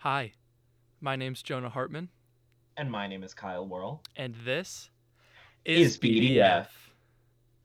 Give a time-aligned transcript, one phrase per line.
[0.00, 0.32] Hi,
[1.00, 2.08] my name's Jonah Hartman,
[2.76, 4.02] And my name is Kyle Worrell.
[4.16, 4.90] and this
[5.64, 6.66] Is BDF.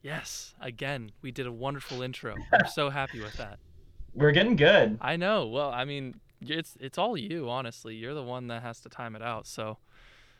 [0.02, 2.34] Yes, again, we did a wonderful intro.
[2.52, 3.58] I'm so happy with that.
[4.14, 4.98] We're getting good.
[5.00, 5.46] I know.
[5.46, 7.94] Well, I mean, it's it's all you, honestly.
[7.96, 9.46] You're the one that has to time it out.
[9.46, 9.78] So,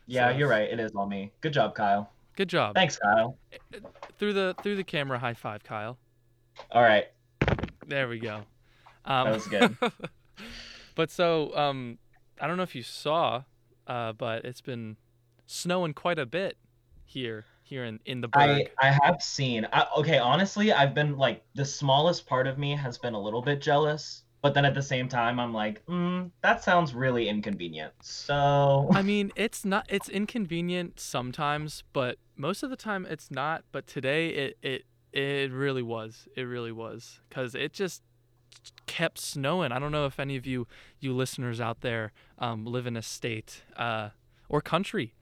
[0.05, 0.69] Yeah, So- you're right.
[0.69, 1.31] It is all me.
[1.41, 2.11] Good job, Kyle.
[2.35, 2.75] good job.
[2.75, 3.37] Thanks, Kyle.
[4.19, 5.97] Through the through the camera, high five, Kyle.
[6.71, 7.07] All right.
[7.87, 8.43] There we go.
[9.05, 9.77] Um, That was good.
[10.97, 11.99] but so, um,
[12.41, 13.43] I don't know if you saw,
[13.85, 14.97] uh, but it's been
[15.45, 16.57] snowing quite a bit
[17.05, 18.71] here here in in the I Berg.
[18.81, 19.67] I have seen.
[19.71, 23.43] I, okay, honestly, I've been like the smallest part of me has been a little
[23.43, 27.93] bit jealous, but then at the same time, I'm like, mm, that sounds really inconvenient.
[28.01, 33.63] So I mean, it's not it's inconvenient sometimes, but most of the time it's not.
[33.71, 36.27] But today it it it really was.
[36.35, 38.01] It really was cuz it just
[38.85, 39.71] kept snowing.
[39.71, 40.67] I don't know if any of you
[40.99, 44.09] you listeners out there um, live in a state uh,
[44.49, 45.13] or country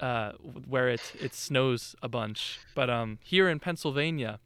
[0.00, 0.32] uh,
[0.66, 2.58] where it it snows a bunch.
[2.74, 4.40] But um, here in Pennsylvania,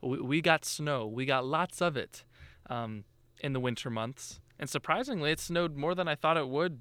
[0.00, 1.06] we, we got snow.
[1.06, 2.24] We got lots of it
[2.70, 3.04] um,
[3.40, 4.40] in the winter months.
[4.58, 6.80] And surprisingly, it snowed more than I thought it would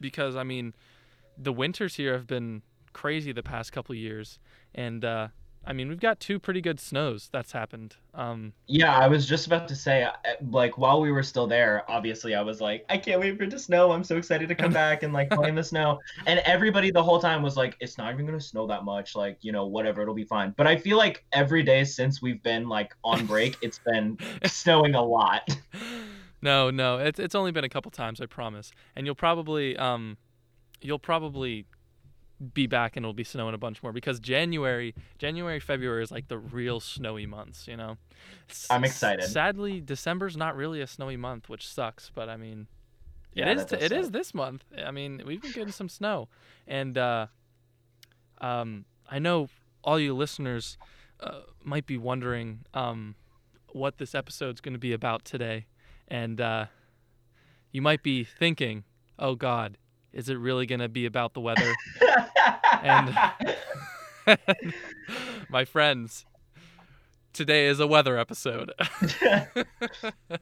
[0.00, 0.74] because I mean,
[1.36, 4.38] the winters here have been crazy the past couple years,
[4.74, 5.28] and uh,
[5.64, 7.96] I mean we've got two pretty good snows that's happened.
[8.14, 10.12] Um, yeah, I was just about to say, uh,
[10.50, 13.50] like while we were still there, obviously I was like, I can't wait for it
[13.50, 13.92] to snow.
[13.92, 16.00] I'm so excited to come back and like play in the snow.
[16.26, 19.14] And everybody the whole time was like, it's not even gonna snow that much.
[19.14, 20.54] Like you know, whatever, it'll be fine.
[20.56, 24.94] But I feel like every day since we've been like on break, it's been snowing
[24.94, 25.56] a lot.
[26.42, 28.72] no, no, it's it's only been a couple times, I promise.
[28.96, 30.16] And you'll probably um,
[30.80, 31.66] you'll probably
[32.54, 36.28] be back and it'll be snowing a bunch more because January, January, February is like
[36.28, 37.98] the real snowy months, you know.
[38.70, 39.26] I'm excited.
[39.26, 42.10] Sadly, December's not really a snowy month, which sucks.
[42.14, 42.66] But I mean,
[43.34, 44.64] Yeah, it is t- it is this month.
[44.82, 46.28] I mean, we've been getting some snow,
[46.66, 47.26] and uh,
[48.40, 49.48] um, I know
[49.84, 50.78] all you listeners
[51.20, 53.14] uh, might be wondering um,
[53.72, 55.66] what this episode's going to be about today,
[56.08, 56.66] and uh,
[57.70, 58.84] you might be thinking,
[59.18, 59.76] "Oh God,
[60.12, 61.74] is it really going to be about the weather?"
[62.82, 63.16] And-
[65.48, 66.24] My friends,
[67.32, 68.72] today is a weather episode.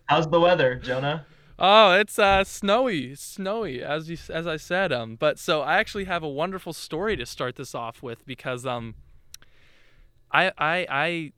[0.06, 1.27] How's the weather, Jonah?
[1.59, 4.93] Oh, it's uh snowy, snowy as you as I said.
[4.93, 8.65] Um, but so I actually have a wonderful story to start this off with because
[8.65, 8.95] um,
[10.31, 11.33] I I I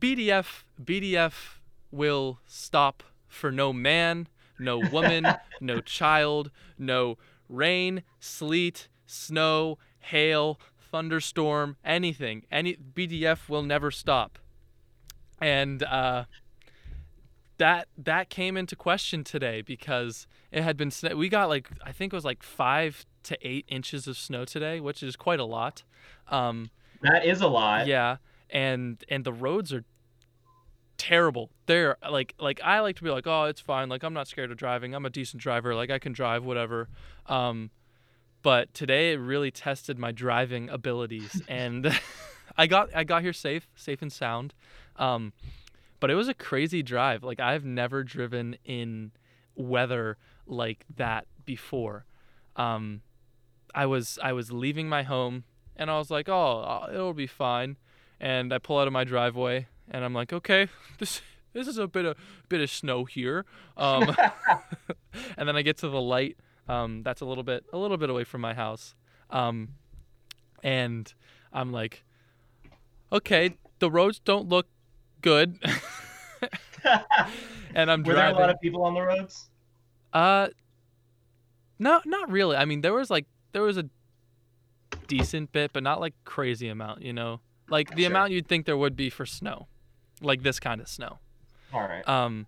[0.00, 1.58] BDF BDF
[1.90, 5.26] will stop for no man, no woman,
[5.60, 7.16] no child, no
[7.48, 10.58] rain, sleet, snow, hail,
[10.90, 12.44] thunderstorm, anything.
[12.50, 14.38] Any BDF will never stop.
[15.40, 16.24] And uh
[17.58, 21.92] that that came into question today because it had been snow- we got like I
[21.92, 25.44] think it was like 5 to 8 inches of snow today, which is quite a
[25.44, 25.82] lot.
[26.28, 26.70] Um
[27.02, 27.86] That is a lot.
[27.86, 28.16] yeah,
[28.50, 29.84] and and the roads are
[30.98, 31.50] terrible.
[31.66, 33.88] They're like like I like to be like, "Oh, it's fine.
[33.88, 34.94] Like I'm not scared of driving.
[34.94, 35.74] I'm a decent driver.
[35.74, 36.88] Like I can drive whatever."
[37.26, 37.70] Um
[38.42, 41.98] but today it really tested my driving abilities and
[42.56, 44.52] I got I got here safe, safe and sound.
[44.96, 45.32] Um
[46.00, 47.22] but it was a crazy drive.
[47.24, 49.12] Like I've never driven in
[49.54, 52.04] weather like that before.
[52.56, 53.02] Um
[53.74, 55.44] I was I was leaving my home
[55.76, 57.76] and I was like, "Oh, it'll be fine."
[58.20, 60.68] And I pull out of my driveway and I'm like, "Okay,
[60.98, 61.20] this
[61.52, 62.16] this is a bit of
[62.48, 63.44] bit of snow here."
[63.76, 64.14] Um,
[65.36, 66.36] and then I get to the light
[66.68, 68.94] um, that's a little bit a little bit away from my house.
[69.30, 69.68] Um,
[70.62, 71.12] and
[71.52, 72.04] I'm like,
[73.12, 74.66] "Okay, the roads don't look
[75.22, 75.58] good."
[77.74, 79.48] and I'm Were there a lot of people on the roads?
[80.12, 80.48] Uh,
[81.78, 82.56] no, not really.
[82.56, 83.84] I mean, there was like there was a
[85.06, 87.02] decent bit, but not like crazy amount.
[87.02, 88.10] You know, like the Sure.
[88.10, 89.68] amount you'd think there would be for snow,
[90.20, 91.18] like this kind of snow.
[91.72, 92.06] All right.
[92.08, 92.46] Um,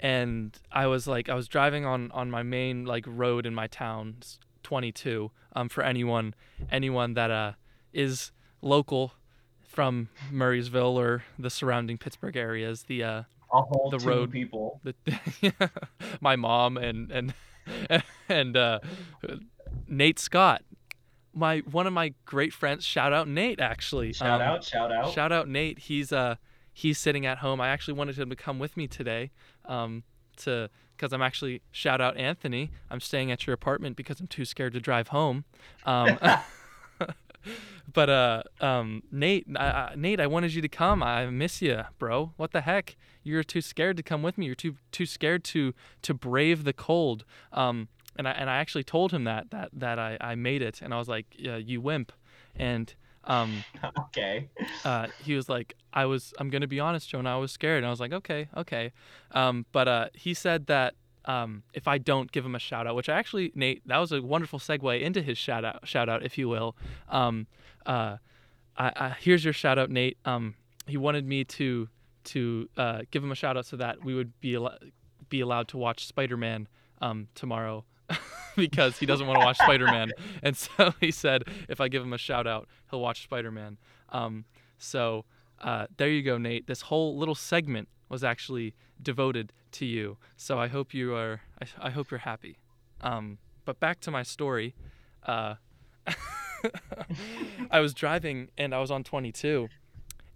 [0.00, 3.66] and I was like, I was driving on on my main like road in my
[3.66, 4.16] town,
[4.62, 5.30] 22.
[5.56, 6.34] Um, for anyone
[6.70, 7.52] anyone that uh
[7.92, 9.12] is local
[9.62, 13.22] from Murrysville or the surrounding Pittsburgh areas, the uh
[13.90, 14.80] the road- people.
[14.82, 14.94] the
[16.20, 17.34] my mom and and
[18.28, 18.80] and uh,
[19.88, 20.62] Nate Scott,
[21.32, 22.84] my one of my great friends.
[22.84, 24.12] Shout out Nate, actually.
[24.12, 25.12] Shout Um, out, shout out.
[25.12, 25.78] Shout out Nate.
[25.78, 26.34] He's uh
[26.74, 27.60] he's sitting at home.
[27.60, 29.30] I actually wanted him to come with me today,
[29.64, 30.02] um,
[30.38, 32.70] to because I'm actually shout out Anthony.
[32.90, 35.44] I'm staying at your apartment because I'm too scared to drive home.
[35.86, 36.18] Um,
[37.92, 41.02] but uh, um, Nate, Nate, I wanted you to come.
[41.02, 42.32] I miss you, bro.
[42.36, 42.96] What the heck?
[43.22, 44.46] You're too scared to come with me.
[44.46, 47.24] You're too too scared to to brave the cold.
[47.52, 50.82] Um, and I and I actually told him that that that I I made it,
[50.82, 52.12] and I was like, yeah, you wimp,
[52.54, 52.94] and
[53.26, 53.64] um,
[53.98, 54.48] okay.
[54.84, 57.78] uh, he was like, I was, I'm gonna be honest, Jonah, I was scared.
[57.78, 58.92] And I was like, okay, okay.
[59.32, 60.94] Um, but uh, he said that
[61.24, 64.12] um, if I don't give him a shout out, which I actually, Nate, that was
[64.12, 66.76] a wonderful segue into his shout out, shout out, if you will.
[67.08, 67.46] Um,
[67.86, 68.18] uh,
[68.76, 70.18] I, I, here's your shout out, Nate.
[70.24, 70.54] Um,
[70.86, 71.88] he wanted me to
[72.24, 74.78] to uh, give him a shout out so that we would be al-
[75.28, 76.68] be allowed to watch Spider Man
[77.00, 77.84] um, tomorrow
[78.56, 80.12] because he doesn't want to watch Spider Man.
[80.42, 83.78] And so he said if I give him a shout out, he'll watch Spider Man.
[84.10, 84.44] Um,
[84.78, 85.24] so
[85.60, 86.66] uh, there you go, Nate.
[86.66, 90.18] This whole little segment was actually devoted to you.
[90.36, 91.40] So I hope you are.
[91.60, 92.58] I, I hope you're happy.
[93.00, 94.74] Um, but back to my story.
[95.24, 95.54] Uh,
[97.70, 99.68] I was driving and I was on 22,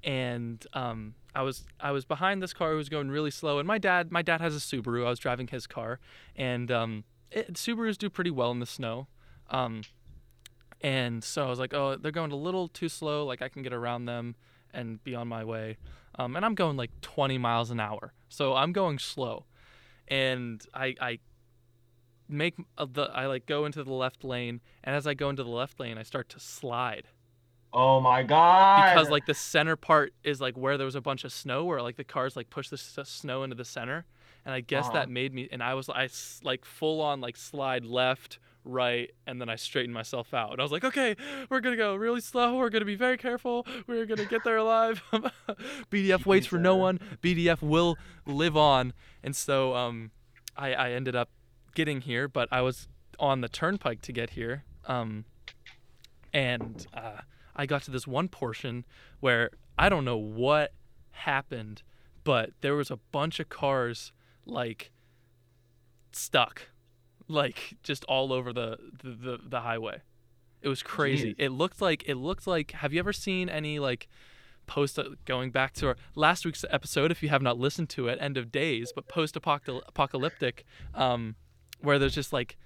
[0.04, 3.58] and um, I was I was behind this car who was going really slow.
[3.58, 5.06] And my dad my dad has a Subaru.
[5.06, 6.00] I was driving his car,
[6.36, 9.08] and um, it, Subarus do pretty well in the snow.
[9.50, 9.82] Um,
[10.80, 13.24] and so I was like, oh, they're going a little too slow.
[13.24, 14.36] Like I can get around them
[14.72, 15.76] and be on my way.
[16.18, 19.44] Um, and I'm going like 20 miles an hour, so I'm going slow.
[20.08, 21.18] And I I
[22.28, 25.50] make the I like go into the left lane, and as I go into the
[25.50, 27.04] left lane, I start to slide.
[27.72, 28.90] Oh my god!
[28.94, 31.82] Because like the center part is like where there was a bunch of snow, where
[31.82, 34.06] like the cars like push the s- snow into the center,
[34.44, 34.94] and I guess Uh-huh.
[34.94, 35.48] that made me.
[35.50, 36.08] And I was I
[36.42, 40.52] like full on like slide left, right, and then I straightened myself out.
[40.52, 41.16] And I was like, okay,
[41.50, 42.56] we're gonna go really slow.
[42.56, 43.66] We're gonna be very careful.
[43.86, 45.02] We're gonna get there alive.
[45.90, 46.98] BDF waits for no one.
[47.22, 47.96] BDF will
[48.26, 48.92] live on.
[49.22, 50.10] And so um,
[50.56, 51.30] I I ended up
[51.74, 52.88] getting here, but I was
[53.18, 54.64] on the turnpike to get here.
[54.86, 55.24] Um,
[56.32, 57.22] and uh,
[57.56, 58.84] I got to this one portion
[59.20, 60.72] where I don't know what
[61.10, 61.82] happened,
[62.24, 64.12] but there was a bunch of cars
[64.48, 64.90] like
[66.12, 66.62] stuck,
[67.28, 70.02] like just all over the the, the, the highway.
[70.60, 71.34] It was crazy.
[71.34, 71.36] Jeez.
[71.38, 72.72] It looked like it looked like.
[72.72, 74.08] Have you ever seen any like
[74.66, 77.10] post going back to our last week's episode?
[77.10, 81.36] If you have not listened to it, End of Days, but post apocalyptic, um,
[81.80, 82.56] where there's just like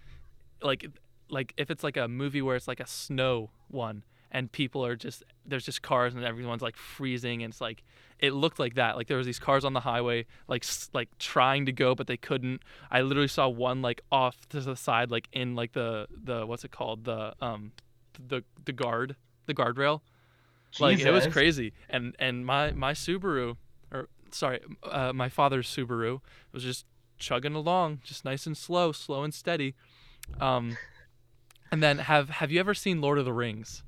[0.63, 0.87] like
[1.29, 4.97] like if it's like a movie where it's like a snow one and people are
[4.97, 7.85] just there's just cars and everyone's like freezing and it's like
[8.19, 8.97] it looked like that.
[8.97, 12.17] Like there was these cars on the highway like like trying to go but they
[12.17, 12.63] couldn't.
[12.91, 16.65] I literally saw one like off to the side like in like the the what's
[16.65, 17.05] it called?
[17.05, 17.73] The um
[18.19, 20.01] the the guard the guardrail.
[20.81, 21.75] Like it was crazy.
[21.91, 23.57] And and my my subaru
[23.93, 26.21] or sorry uh, my father's subaru
[26.53, 26.87] was just
[27.19, 29.75] chugging along just nice and slow slow and steady.
[30.41, 30.79] Um
[31.71, 33.83] and then have have you ever seen lord of the rings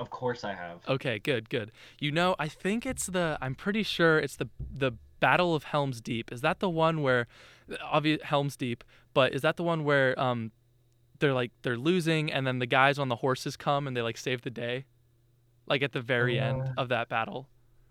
[0.00, 0.80] Of course I have.
[0.88, 1.72] okay good good.
[1.98, 6.00] You know i think it's the i'm pretty sure it's the the battle of helms
[6.00, 6.30] deep.
[6.32, 7.26] Is that the one where
[7.82, 8.84] obvious helms deep
[9.14, 10.52] but is that the one where um
[11.18, 14.16] they're like they're losing and then the guys on the horses come and they like
[14.16, 14.84] save the day?
[15.66, 17.48] Like at the very end Uh, of that battle?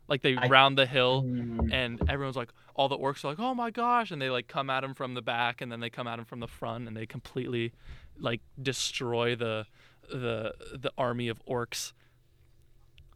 [0.07, 3.39] Like they I- round the hill Mm, and everyone's like all the orcs are like
[3.39, 5.89] oh my gosh and they like come at him from the back and then they
[5.89, 7.73] come at him from the front and they completely
[8.17, 9.65] like destroy the
[10.09, 11.93] the the army of orcs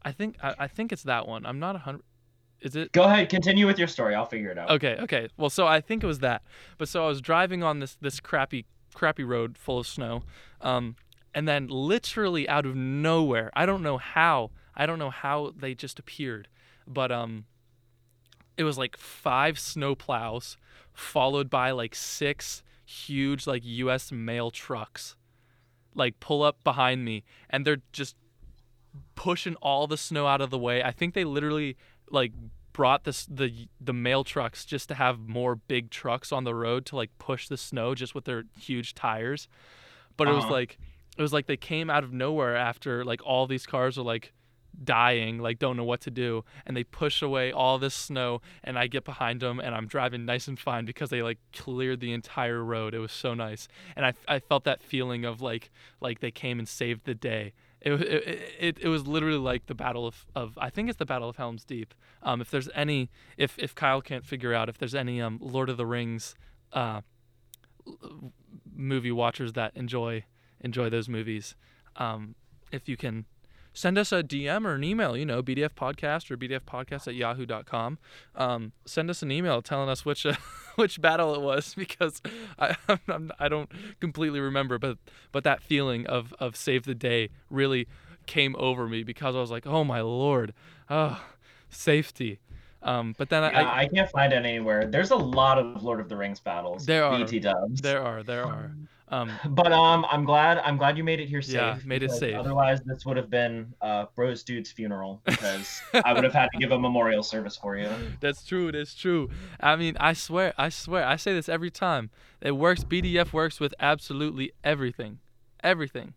[0.03, 2.03] i think i, I think it's that one i'm not a hundred
[2.61, 4.13] is it Go ahead, continue with your story.
[4.13, 4.69] I'll figure it out.
[4.69, 5.29] Okay, okay.
[5.35, 6.43] Well, so I think it was that.
[6.77, 10.21] But so I was driving on this this crappy crappy road full of snow,
[10.61, 10.95] um,
[11.33, 15.73] and then literally out of nowhere, I don't know how, I don't know how they
[15.73, 16.47] just appeared,
[16.85, 17.45] but um,
[18.57, 20.57] it was like five snow plows,
[20.93, 24.11] followed by like six huge like U.S.
[24.11, 25.15] mail trucks,
[25.95, 28.15] like pull up behind me, and they're just
[29.15, 30.83] pushing all the snow out of the way.
[30.83, 31.77] I think they literally
[32.09, 32.31] like
[32.73, 36.85] brought this the the mail trucks just to have more big trucks on the road
[36.87, 39.47] to like push the snow just with their huge tires.
[40.17, 40.53] But it was Uh-huh.
[40.53, 40.77] like
[41.17, 44.33] it was like they came out of nowhere after like all these cars are like
[44.83, 48.77] dying, like don't know what to do, and they push away all this snow and
[48.77, 52.13] I get behind them and I'm driving nice and fine because they like cleared the
[52.13, 52.93] entire road.
[52.93, 53.67] It was so nice.
[53.95, 57.53] And I I felt that feeling of like like they came and saved the day.
[57.81, 61.05] It, it, it, it was literally like the battle of, of I think it's the
[61.05, 61.95] battle of Helm's Deep.
[62.21, 65.67] Um, if there's any, if if Kyle can't figure out if there's any um Lord
[65.69, 66.35] of the Rings,
[66.73, 67.01] uh,
[68.71, 70.25] movie watchers that enjoy
[70.59, 71.55] enjoy those movies,
[71.95, 72.35] um,
[72.71, 73.25] if you can
[73.73, 77.15] send us a DM or an email, you know, BDF podcast or BDF podcast at
[77.15, 77.97] yahoo.com.
[78.35, 80.35] Um, send us an email telling us which uh,
[80.75, 82.21] which battle it was because
[82.59, 82.75] I
[83.07, 84.97] I'm, I don't completely remember, but
[85.31, 87.87] but that feeling of of save the day really
[88.25, 90.53] came over me because I was like, oh my lord,
[90.89, 91.21] oh,
[91.69, 92.39] safety.
[92.83, 94.87] Um, but then Yeah, I, I can't find it anywhere.
[94.87, 96.85] There's a lot of Lord of the Rings battles.
[96.85, 97.19] There are.
[97.19, 97.81] BT dubs.
[97.81, 98.75] there are there are.
[99.11, 101.55] Um, But um, I'm glad I'm glad you made it here safe.
[101.55, 102.35] Yeah, made it safe.
[102.35, 106.59] Otherwise, this would have been uh Bros Dude's funeral because I would have had to
[106.59, 107.89] give a memorial service for you.
[108.21, 108.71] That's true.
[108.71, 109.29] That's true.
[109.59, 112.09] I mean, I swear, I swear, I say this every time.
[112.41, 112.83] It works.
[112.83, 115.19] BDF works with absolutely everything,
[115.63, 116.13] everything.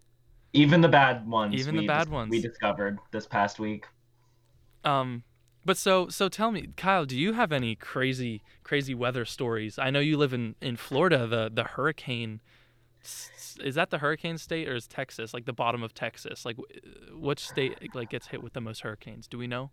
[0.55, 1.55] Even the bad ones.
[1.57, 2.31] Even the bad dis- ones.
[2.31, 3.87] we discovered this past week.
[4.85, 5.25] Um,
[5.65, 9.79] but so, so tell me, Kyle, do you have any crazy, crazy weather stories?
[9.79, 11.27] I know you live in in Florida.
[11.27, 12.41] The the hurricane,
[13.63, 16.45] is that the hurricane state or is Texas like the bottom of Texas?
[16.45, 19.27] Like, wh- which state like gets hit with the most hurricanes?
[19.27, 19.71] Do we know?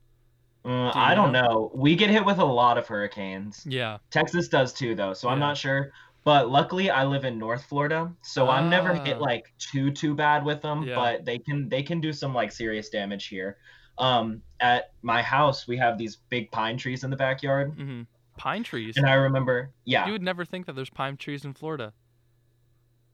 [0.63, 1.71] Uh, Do I don't know.
[1.73, 3.65] We get hit with a lot of hurricanes.
[3.67, 3.97] Yeah.
[4.11, 5.91] Texas does too, though, so I'm not sure.
[6.23, 9.03] But luckily, I live in North Florida, so I'm never Ah.
[9.03, 10.83] hit like too too bad with them.
[10.83, 10.95] Yeah.
[10.95, 13.57] But they can they can do some like serious damage here.
[13.97, 18.01] Um, at my house, we have these big pine trees in the backyard, hmm
[18.37, 18.97] Pine trees.
[18.97, 21.93] and I remember, yeah, You would never think that there's pine trees in Florida.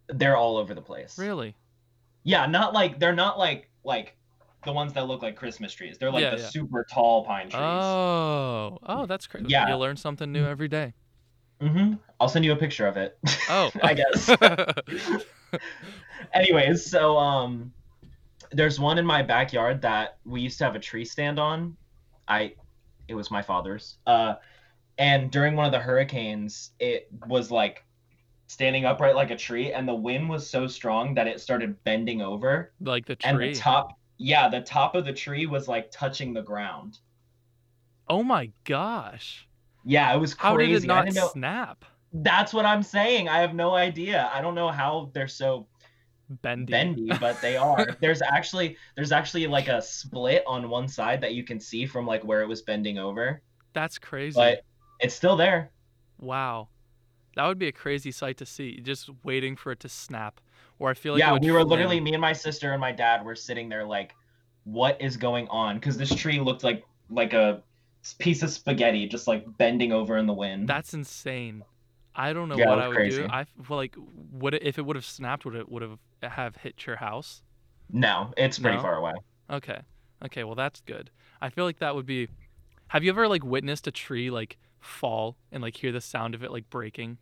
[0.09, 1.17] They're all over the place.
[1.17, 1.55] Really?
[2.23, 4.15] Yeah, not like they're not like like
[4.65, 5.97] the ones that look like Christmas trees.
[5.97, 6.49] They're like Yeah, the yeah.
[6.49, 7.55] super tall pine trees.
[7.63, 9.47] Oh, oh, that's crazy.
[9.49, 9.69] Yeah.
[9.69, 10.93] You learn something new every day.
[11.61, 11.95] Mm-hmm.
[12.19, 13.17] I'll send you a picture of it.
[13.49, 14.29] Oh, I guess.
[16.33, 17.73] Anyways, so um,
[18.51, 21.77] there's one in my backyard that we used to have a tree stand on.
[22.27, 22.53] I,
[23.07, 23.97] it was my father's.
[24.05, 24.35] Uh,
[24.97, 27.83] and during one of the hurricanes, it was like
[28.47, 32.21] standing upright like a tree, and the wind was so strong that it started bending
[32.21, 35.91] over, like the tree and the top, yeah, the top of the tree was like
[35.91, 36.99] touching the ground.
[38.09, 39.47] oh my gosh.
[39.83, 41.29] Yeah, it was How did it not know.
[41.29, 41.85] snap?
[42.13, 43.29] That's what I'm saying.
[43.29, 44.29] I have no idea.
[44.33, 45.67] I don't know how they're so
[46.41, 46.71] Bendy.
[46.71, 47.85] bendy, but they are.
[48.01, 52.05] There's actually there's actually like a split on one side that you can see from
[52.05, 53.41] like where it was bending over,
[53.73, 54.35] That's crazy.
[54.35, 54.61] but
[54.99, 55.71] it's still there.
[56.19, 56.67] wow.
[57.37, 58.81] That would be a crazy sight to see.
[58.81, 60.41] Just waiting for it to snap.
[60.79, 63.25] Or I feel like yeah, we were literally me and my sister and my dad
[63.25, 64.15] were sitting there like,
[64.65, 65.75] what is going on?
[65.77, 67.63] Because this tree looked like like a
[68.19, 70.67] piece of spaghetti just like bending over in the wind.
[70.67, 71.65] That's insane.
[72.15, 73.23] I don't know Yeah, what I would crazy.
[73.23, 73.27] do.
[73.29, 76.55] I well, like would it if it would have snapped would it would have have
[76.57, 77.43] hit your house?
[77.89, 78.81] no, it's pretty No?
[78.81, 79.13] far away.
[79.51, 79.81] Okay.
[80.25, 81.11] Okay, well that's good.
[81.41, 82.29] I feel like that would be
[82.89, 86.43] Have you ever like witnessed a tree like fall and like hear the sound of
[86.43, 87.19] it like breaking?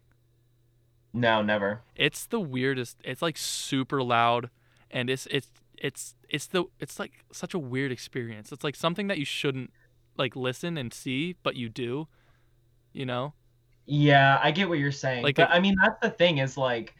[1.15, 1.81] No, never.
[1.95, 2.97] It's the weirdest.
[3.03, 4.49] It's like super loud
[4.91, 8.51] and it's it's it's it's the it's like such a weird experience.
[8.51, 9.71] It's like something that you shouldn't
[10.17, 12.07] like listen and see, but you do.
[12.93, 13.33] You know?
[13.85, 15.23] Yeah, I get what you're saying.
[15.23, 16.95] Like, but I mean, that's the thing is like,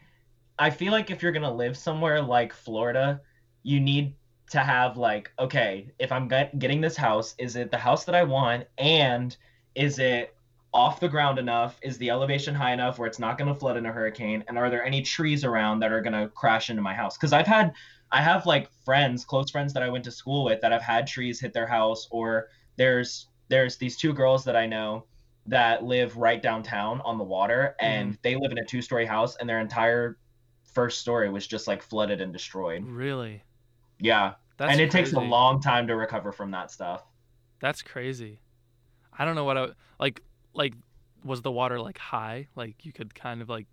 [0.59, 3.21] I feel like if you're gonna live somewhere like Florida,
[3.63, 4.13] you need
[4.51, 8.15] to have like, okay, if I'm get- getting this house, is it the house that
[8.15, 9.35] I want, and
[9.73, 10.34] is it
[10.75, 11.79] off the ground enough?
[11.81, 14.43] Is the elevation high enough where it's not gonna flood in a hurricane?
[14.47, 17.17] And are there any trees around that are gonna crash into my house?
[17.17, 17.73] Because I've had,
[18.11, 21.07] I have like friends, close friends that I went to school with that have had
[21.07, 25.05] trees hit their house, or there's there's these two girls that I know
[25.47, 28.21] that live right downtown on the water and mm.
[28.23, 30.17] they live in a two-story house and their entire
[30.73, 32.83] first story was just like flooded and destroyed.
[32.83, 33.43] Really?
[33.99, 34.33] Yeah.
[34.57, 37.03] That's and it takes a long time to recover from that stuff.
[37.59, 38.39] That's crazy.
[39.17, 39.67] I don't know what I
[39.99, 40.21] like.
[40.55, 40.73] Like,
[41.23, 42.47] was the water like high?
[42.55, 43.67] Like you could kind of like,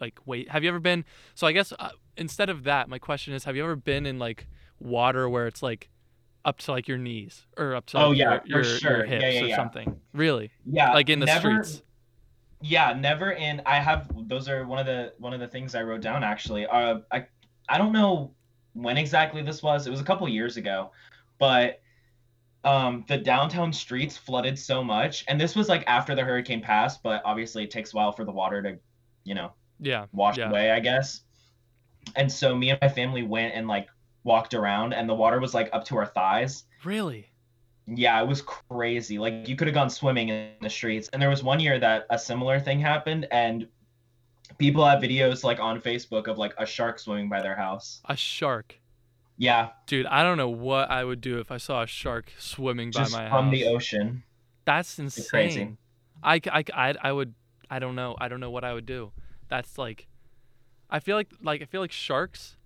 [0.00, 0.48] like wait.
[0.50, 1.04] Have you ever been?
[1.34, 4.18] So I guess uh, instead of that, my question is: Have you ever been in
[4.18, 4.46] like
[4.80, 5.88] water where it's like
[6.44, 8.96] up to like your knees or up to like, Oh, yeah, your, for your, sure.
[8.98, 9.56] your Yeah, hips yeah, or yeah.
[9.56, 10.00] something?
[10.12, 10.50] Really?
[10.64, 10.92] Yeah.
[10.92, 11.82] Like in the never, streets?
[12.60, 15.82] Yeah, never in I have those are one of the one of the things I
[15.82, 16.66] wrote down actually.
[16.66, 17.26] Uh I
[17.68, 18.32] I don't know
[18.74, 19.86] when exactly this was.
[19.86, 20.92] It was a couple years ago.
[21.38, 21.80] But
[22.64, 27.02] um the downtown streets flooded so much and this was like after the hurricane passed,
[27.02, 28.78] but obviously it takes a while for the water to,
[29.24, 30.06] you know, Yeah.
[30.12, 30.48] wash Yeah.
[30.50, 31.22] away, I guess.
[32.16, 33.88] And so me and my family went and like
[34.24, 36.64] walked around and the water was like up to our thighs.
[36.84, 37.28] Really?
[37.86, 39.18] Yeah, it was crazy.
[39.18, 41.08] Like you could have gone swimming in the streets.
[41.12, 43.68] And there was one year that a similar thing happened and
[44.58, 48.00] people have videos like on Facebook of like a shark swimming by their house.
[48.06, 48.76] A shark.
[49.38, 52.90] Yeah, Dude, I don't know what I would do if I saw a shark swimming
[52.90, 53.52] just by my from house.
[53.52, 54.22] the ocean.
[54.64, 55.26] That's insane.
[55.28, 55.76] crazy.
[56.22, 57.34] I, I, I, I would
[57.70, 58.16] I don't know.
[58.18, 59.12] I don't know what I would do.
[59.48, 60.06] That's like
[60.88, 62.56] I feel like like I feel like sharks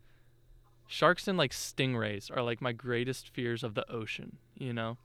[0.87, 4.97] sharks and like stingrays are like my greatest fears of the ocean, you know?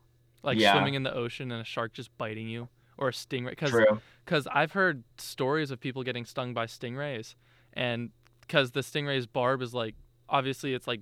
[0.43, 0.73] Like Yeah.
[0.73, 3.99] swimming in the ocean and a shark just biting you or a stingray cuz True.
[4.25, 7.35] cuz I've heard stories of people getting stung by stingrays
[7.73, 8.11] and
[8.47, 9.95] cuz the stingray's barb is like
[10.29, 11.01] obviously it's like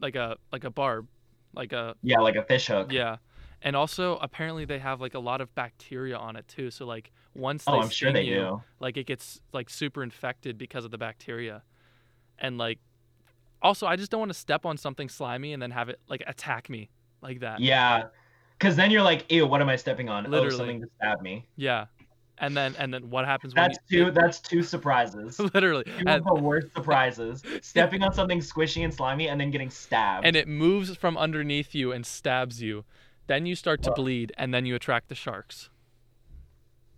[0.00, 1.06] like a like a barb
[1.54, 2.92] like a Yeah, like a fish hook.
[2.92, 3.16] yeah.
[3.62, 6.70] And also apparently they have like a lot of bacteria on it too.
[6.70, 8.62] So like once oh, they Oh, I'm sure they you, do.
[8.80, 11.62] like it gets like super infected because of the bacteria.
[12.38, 12.78] And like
[13.62, 16.22] also I just don't want to step on something slimy and then have it like
[16.26, 16.90] attack me
[17.22, 17.60] like that.
[17.60, 18.04] Yeah.
[18.58, 20.26] Cause then you're like, ew, what am I stepping on?
[20.26, 20.54] Oh, Literally.
[20.54, 21.46] Oh, something to stab me.
[21.56, 21.86] Yeah.
[22.38, 25.38] And then and then what happens when That's you two that's two surprises.
[25.54, 27.42] literally Two and, of the worst surprises.
[27.62, 30.26] Stepping on something squishy and slimy and then getting stabbed.
[30.26, 32.84] and it moves from underneath you and stabs you.
[33.26, 33.96] Then you start to Ugh.
[33.96, 35.70] bleed and then you attract the sharks.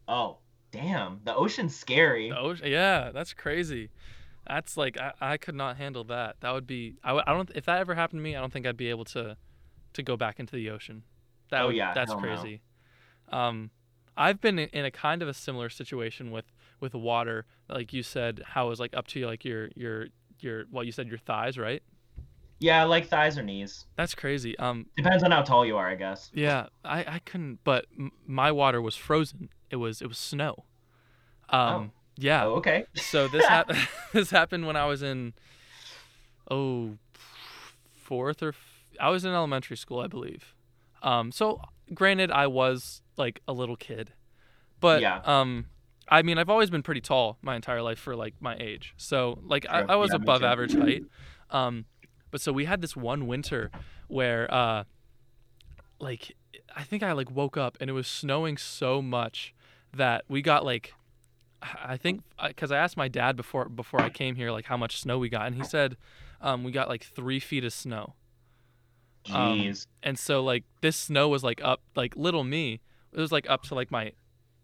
[0.09, 0.39] oh,
[0.73, 1.21] damn.
[1.25, 2.31] The ocean's scary.
[2.31, 3.91] The ocean, yeah, that's crazy.
[4.47, 6.37] That's like I, I could not handle that.
[6.41, 8.77] That would be I don't if that ever happened to me, I don't think I'd
[8.77, 9.37] be able to
[9.93, 11.03] to go back into the ocean.
[11.51, 12.27] That Oh, would, yeah, that's hell no.
[12.27, 12.63] crazy.
[13.31, 13.71] Um
[14.19, 16.47] I've been in a kind of a similar situation with
[16.81, 20.07] with water, like you said, how it was like up to you like your your
[20.41, 21.83] your well you said your thighs, right?
[22.61, 23.87] Yeah, like thighs or knees.
[23.97, 24.59] That's crazy.
[24.59, 26.31] Um Depends on how tall you are, I guess.
[26.35, 27.61] Yeah, I, I couldn't.
[27.63, 29.49] But m- my water was frozen.
[29.71, 30.65] It was it was snow.
[31.51, 32.45] Um, yeah.
[32.45, 32.85] Oh, okay.
[32.95, 33.71] So this hap-
[34.13, 35.35] this happened when I was in
[36.51, 36.99] oh
[37.95, 40.55] fourth or f- I was in elementary school, I believe.
[41.03, 41.61] Um, so
[41.95, 44.13] granted, I was like a little kid,
[44.81, 45.21] but Yeah.
[45.25, 45.67] um,
[46.09, 48.95] I mean, I've always been pretty tall my entire life for like my age.
[48.97, 51.05] So like I, I was Yeah, above average height.
[51.51, 51.85] Um,
[52.31, 53.71] but so we had this one winter
[54.09, 54.85] where uh,
[56.01, 56.35] like
[56.77, 59.55] I think I like woke up and it was snowing so much
[59.95, 60.93] that we got like
[61.63, 65.01] I think because I asked my dad before before I came here like how much
[65.01, 65.97] snow we got and he said
[66.41, 68.15] um, we got like three feet of snow
[69.33, 69.87] Um, Jeez.
[70.03, 72.81] and so like this snow was like up like little me
[73.13, 74.13] it was like up to like my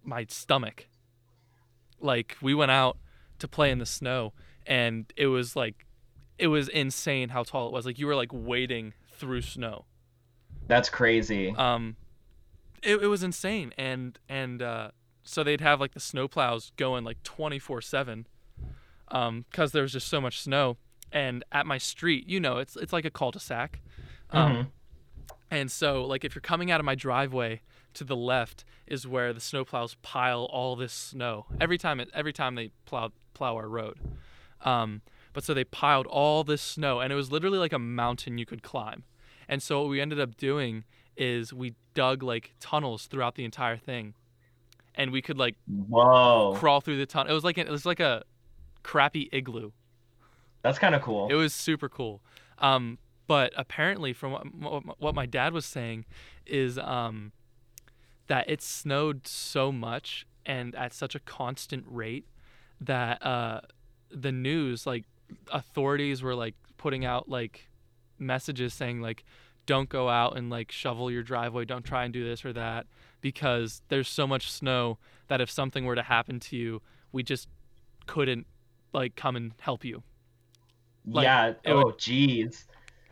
[0.03, 0.87] my stomach.
[2.01, 2.99] Like we went out
[3.39, 4.33] to play in the snow
[4.67, 5.87] and it was like
[6.39, 7.87] it was insane how tall it was.
[7.87, 9.85] Like you were like wading through snow.
[10.67, 11.55] That's crazy.
[11.57, 11.97] um
[12.83, 14.91] it, it was insane and and uh
[15.23, 18.27] so they'd have like the snow plows going like 24 7
[19.09, 20.77] um because there was just so much snow.
[21.13, 23.81] And at my street you know it's it's like a cul-de-sac.
[24.31, 24.67] Um Mhm.
[25.51, 27.63] and so like if you're coming out of my driveway
[27.95, 32.33] to the left is where the snowplows pile all this snow every time it every
[32.33, 33.99] time they plow plow our road
[34.63, 35.01] um
[35.33, 38.47] but so they piled all this snow and it was literally like a mountain you
[38.47, 39.05] could climb
[39.49, 40.85] and so what we ended up doing
[41.17, 44.15] is we dug like tunnels throughout the entire thing
[44.95, 46.55] and we could like Whoa.
[46.57, 48.23] crawl through the tunnel it was like it was like a
[48.83, 49.71] crappy igloo
[50.63, 51.29] That's kind of cool.
[51.29, 52.21] it was super cool.
[52.59, 54.45] Um, but apparently, from what,
[54.85, 56.05] what, what my dad was saying,
[56.47, 57.33] is um,
[58.27, 62.27] that it snowed so much and at such a constant rate
[62.81, 63.61] that uh,
[64.11, 65.05] the news, like
[65.53, 67.69] authorities, were like putting out like
[68.19, 69.25] messages saying like,
[69.67, 71.65] "Don't go out and like shovel your driveway.
[71.65, 72.87] Don't try and do this or that
[73.21, 76.83] because there's so much snow that if something were to happen to you,
[77.13, 77.49] we just
[78.07, 78.47] couldn't
[78.93, 80.03] like come and help you."
[81.07, 81.53] like, yeah.
[81.67, 82.65] Oh, jeez.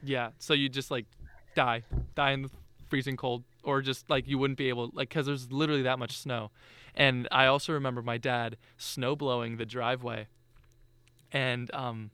[0.03, 1.07] Yeah, so you just like
[1.55, 1.83] die,
[2.15, 2.51] die in the
[2.89, 6.17] freezing cold, or just like you wouldn't be able like because there's literally that much
[6.17, 6.51] snow.
[6.95, 10.27] And I also remember my dad snow blowing the driveway,
[11.33, 12.11] and um,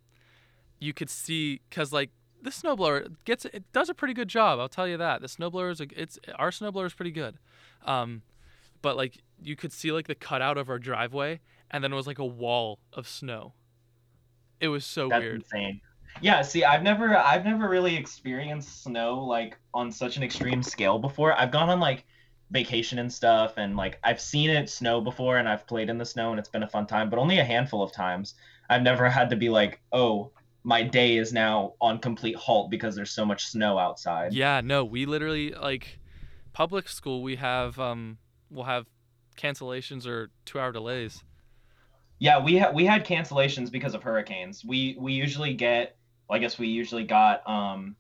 [0.78, 4.60] you could see because like the snowblower gets it does a pretty good job.
[4.60, 7.38] I'll tell you that the snowblower is a, it's our snowblower is pretty good,
[7.84, 8.22] um,
[8.82, 12.06] but like you could see like the cutout of our driveway, and then it was
[12.06, 13.54] like a wall of snow.
[14.60, 15.42] It was so That's weird.
[15.42, 15.80] insane.
[16.20, 20.98] Yeah, see, I've never I've never really experienced snow like on such an extreme scale
[20.98, 21.32] before.
[21.32, 22.04] I've gone on like
[22.50, 26.04] vacation and stuff and like I've seen it snow before and I've played in the
[26.04, 28.34] snow and it's been a fun time, but only a handful of times.
[28.70, 30.32] I've never had to be like, "Oh,
[30.64, 34.84] my day is now on complete halt because there's so much snow outside." Yeah, no,
[34.84, 35.98] we literally like
[36.52, 37.22] public school.
[37.22, 38.18] We have um,
[38.50, 38.86] we'll have
[39.36, 41.22] cancellations or two-hour delays.
[42.18, 44.64] Yeah, we had we had cancellations because of hurricanes.
[44.64, 45.96] We we usually get,
[46.28, 47.96] well, I guess we usually got um,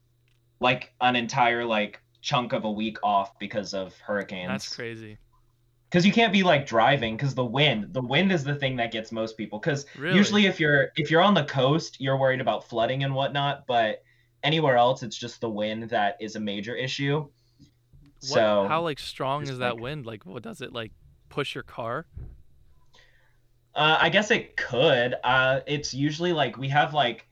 [0.60, 4.48] like an entire like chunk of a week off because of hurricanes.
[4.48, 5.18] That's crazy.
[5.90, 7.94] Because you can't be like driving because the wind.
[7.94, 9.58] The wind is the thing that gets most people.
[9.58, 10.16] Because Really?
[10.16, 13.66] usually if you're if you're on the coast, you're worried about flooding and whatnot.
[13.66, 14.02] But
[14.42, 17.20] anywhere else, it's just the wind that is a major issue.
[17.20, 17.30] What,
[18.20, 20.04] So how like strong is that like- wind?
[20.04, 20.92] Like, what does it like
[21.30, 22.04] push your car?
[23.74, 25.14] Uh, I guess it could.
[25.22, 27.27] Uh, it's usually like we have like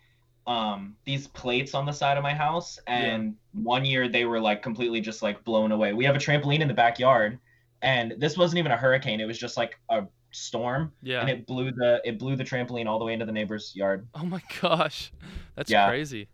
[0.46, 4.62] um these plates on the side of my house, and one year they were like
[4.62, 5.92] completely just like blown away.
[5.92, 7.38] We have a trampoline in the backyard,
[7.82, 9.20] and this wasn't even a hurricane.
[9.20, 11.20] It was just like a storm, Yeah.
[11.20, 14.06] and it blew the it blew the trampoline all the way into the neighbor's yard.
[14.14, 15.12] oh my gosh,
[15.56, 15.88] that's Yeah.
[15.88, 16.28] crazy.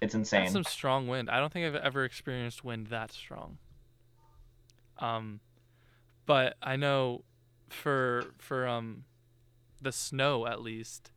[0.00, 0.42] It's insane.
[0.42, 1.28] That's some strong wind.
[1.28, 3.58] I don't think I've ever experienced wind that strong.
[4.98, 5.40] Um,
[6.26, 7.24] but I know
[7.68, 9.04] for for um
[9.82, 11.10] the snow at least,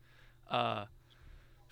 [0.49, 0.85] uh,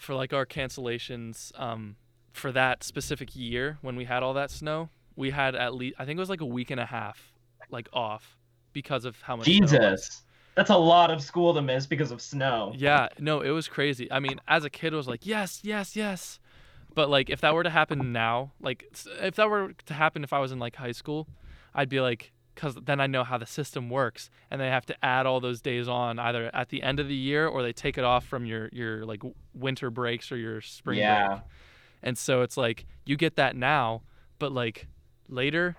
[0.01, 1.95] for like our cancellations, um,
[2.33, 6.05] for that specific year when we had all that snow, we had at least I
[6.05, 7.31] think it was like a week and a half,
[7.69, 8.37] like off
[8.73, 9.45] because of how much.
[9.45, 10.23] Jesus.
[10.55, 12.73] That's a lot of school to miss because of snow.
[12.75, 14.11] Yeah, no, it was crazy.
[14.11, 16.39] I mean, as a kid, I was like, yes, yes, yes.
[16.93, 18.83] But like, if that were to happen now, like,
[19.21, 21.27] if that were to happen if I was in like high school,
[21.73, 25.05] I'd be like, because then I know how the system works, and they have to
[25.05, 27.97] add all those days on either at the end of the year or they take
[27.97, 29.23] it off from your your like
[29.55, 31.27] winter breaks or your spring Yeah.
[31.27, 31.39] break.
[32.03, 34.03] And so it's like you get that now,
[34.37, 34.87] but like
[35.27, 35.75] later,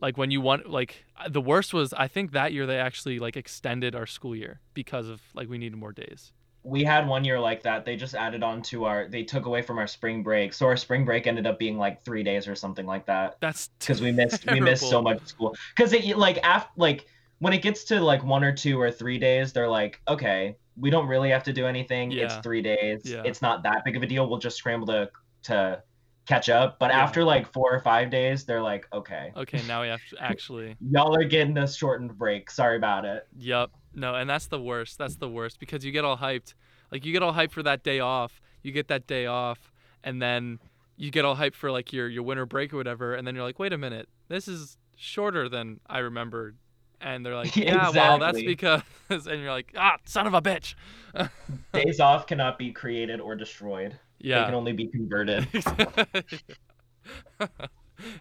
[0.00, 3.36] like when you want like the worst was I think that year they actually like
[3.36, 6.32] extended our school year because of like we needed more days.
[6.64, 7.84] We had one year like that.
[7.84, 10.54] They just added on to our they took away from our spring break.
[10.54, 13.68] So our spring break ended up being like 3 days or something like that That's
[13.78, 15.54] because we missed we missed so much school.
[15.76, 17.06] Cuz it like after, like
[17.38, 20.88] when it gets to like 1 or 2 or 3 days, they're like, "Okay, we
[20.88, 22.12] don't really have to do anything.
[22.12, 23.02] It's 3 days.
[23.04, 23.22] Yeah.
[23.24, 24.26] It's not that big of a deal.
[24.28, 25.10] We'll just scramble to
[25.44, 25.82] to
[26.26, 27.02] catch up." But Yeah.
[27.02, 30.76] after like 4 or 5 days, they're like, "Okay, Okay, now we have to actually.
[30.80, 32.50] y'all are getting a shortened break.
[32.50, 33.70] Sorry about it." Yup.
[33.94, 34.98] No, and that's the worst.
[34.98, 36.54] That's the worst because you get all hyped.
[36.90, 38.40] Like you get all hyped for that day off.
[38.62, 40.58] You get that day off, and then
[40.96, 43.44] you get all hyped for like your your winter break or whatever, and then you're
[43.44, 46.56] like, wait a minute, this is shorter than I remembered.
[47.00, 50.74] And they're like, yeah, well, that's because, and you're like, ah, son of a bitch.
[51.72, 53.98] Days off cannot be created or destroyed.
[54.18, 54.40] Yeah.
[54.40, 55.46] They can only be converted.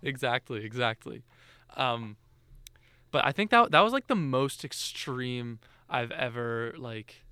[0.03, 1.23] exactly, exactly.
[1.77, 2.17] Um,
[3.13, 7.23] but I think that that was like the most extreme I've ever like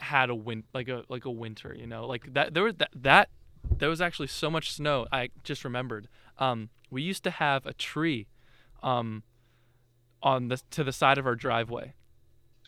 [0.00, 1.76] had a win like a like a winter.
[1.78, 3.28] You know, like that there was that that
[3.78, 5.06] there was actually so much snow.
[5.12, 6.08] I just remembered.
[6.38, 8.26] Um, we used to have a tree,
[8.82, 9.24] um,
[10.22, 11.92] on the to the side of our driveway.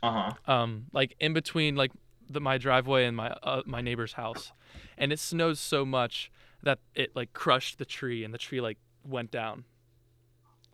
[0.02, 0.34] Uh-huh.
[0.52, 1.90] um, like in between like
[2.28, 4.52] the, my driveway and my uh, my neighbor's house,
[4.98, 6.30] and it snowed so much
[6.62, 9.64] that it like crushed the tree and the tree like went down.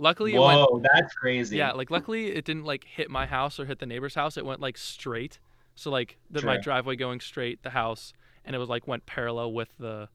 [0.00, 1.58] Luckily, it went Whoa, that's crazy.
[1.58, 4.38] yeah, like luckily it didn't like hit my house or hit the neighbor's house.
[4.38, 5.38] It went like straight,
[5.74, 8.14] so like the, my driveway going straight, the house,
[8.46, 10.08] and it was like went parallel with the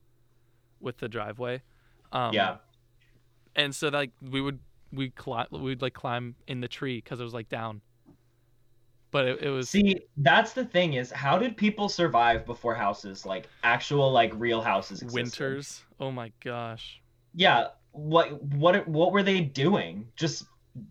[0.80, 1.62] with the driveway.
[2.12, 2.58] Um, yeah.
[3.56, 4.58] and so like we would
[4.92, 7.82] we climb we'd like climb in the tree because it was like down.
[9.12, 13.24] But it, it was See, that's the thing is, how did people survive before houses,
[13.24, 15.40] like actual, like real houses existed?
[15.40, 15.84] winters.
[16.00, 17.02] Oh my gosh.
[17.36, 17.68] Yeah.
[17.96, 20.08] What what what were they doing?
[20.16, 20.46] Just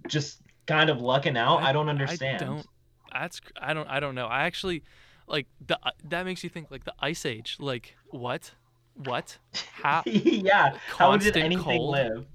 [0.08, 1.62] just kind of lucking out?
[1.62, 2.42] I, don't understand.
[2.42, 2.66] I don't.
[3.12, 4.26] That's I don't I don't know.
[4.26, 4.82] I actually
[5.26, 7.56] like the uh, that makes you think like the ice age.
[7.60, 8.52] Like what?
[8.94, 9.38] What?
[9.74, 10.02] How?
[10.06, 10.78] yeah.
[10.86, 11.90] How did anything cold?
[11.90, 12.26] live?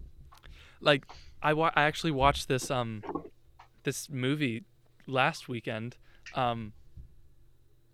[0.82, 1.06] like
[1.42, 3.04] I wa- I actually watched this um
[3.84, 4.64] this movie
[5.08, 5.98] last weekend.
[6.36, 6.74] Um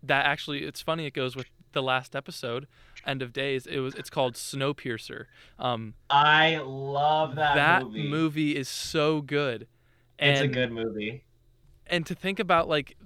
[0.03, 2.65] that actually it's funny it goes with the last episode,
[3.05, 3.67] End of Days.
[3.67, 5.25] It was it's called Snowpiercer.
[5.59, 8.01] Um I love that, movie.
[8.03, 8.55] that movie.
[8.55, 9.67] is so good.
[10.17, 11.23] It's a good movie.
[11.85, 12.97] and to think about like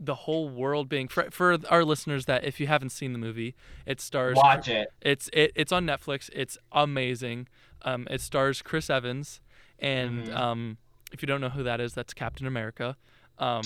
[0.00, 3.54] the whole world being for, for our listeners that if you haven't seen the movie
[3.84, 4.88] it stars Watch it.
[5.02, 7.48] it's it, it's on netflix it's amazing
[7.82, 9.40] um, it stars chris evans
[9.80, 10.36] and Mhm.
[10.36, 10.78] um,
[11.12, 12.96] if you don't know who that is that's captain america
[13.40, 13.62] um,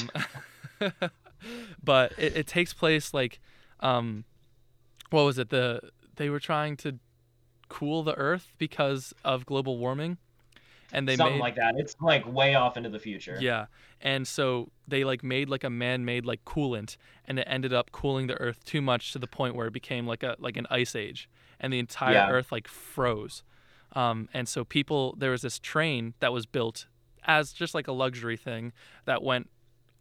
[1.85, 3.40] but it, it takes place like
[3.81, 4.24] um,
[5.12, 5.81] what was it the
[6.16, 6.98] they were trying to
[7.68, 10.18] cool the earth because of global warming
[10.94, 11.75] and they Something made like that.
[11.79, 13.38] It's like way off into the future.
[13.40, 13.64] yeah.
[14.03, 18.27] And so they like made like a man-made like coolant and it ended up cooling
[18.27, 20.94] the earth too much to the point where it became like a like an ice
[20.94, 22.29] age and the entire Yeah.
[22.31, 23.42] earth like froze.
[23.94, 26.87] Um, and so people there was this train that was built
[27.25, 28.72] as just like a luxury thing
[29.07, 29.48] that went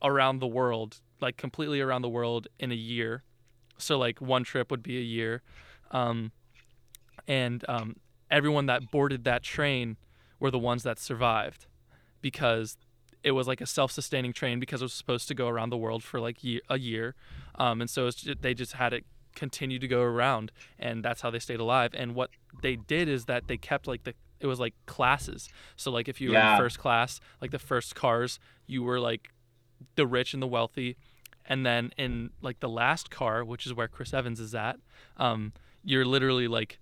[0.03, 3.23] around the world like completely around the world in a year.
[3.81, 5.41] So like one trip would be a year.
[5.91, 6.31] Um,
[7.27, 7.97] and um,
[8.29, 9.97] everyone that boarded that train
[10.39, 11.67] were the ones that survived
[12.21, 12.77] because
[13.23, 16.03] it was like a self-sustaining train because it was supposed to go around the world
[16.03, 17.13] for like ye- a year.
[17.55, 21.21] Um, and so it's ju- they just had it continue to go around and that's
[21.21, 21.91] how they stayed alive.
[21.93, 25.49] And what they did is that they kept like the it was like classes.
[25.75, 29.29] So like if you were in first class like the first cars you were like
[29.95, 30.97] the rich and the wealthy
[31.45, 34.77] and then in like the last car which is where chris evans is at
[35.17, 36.79] um, you're literally like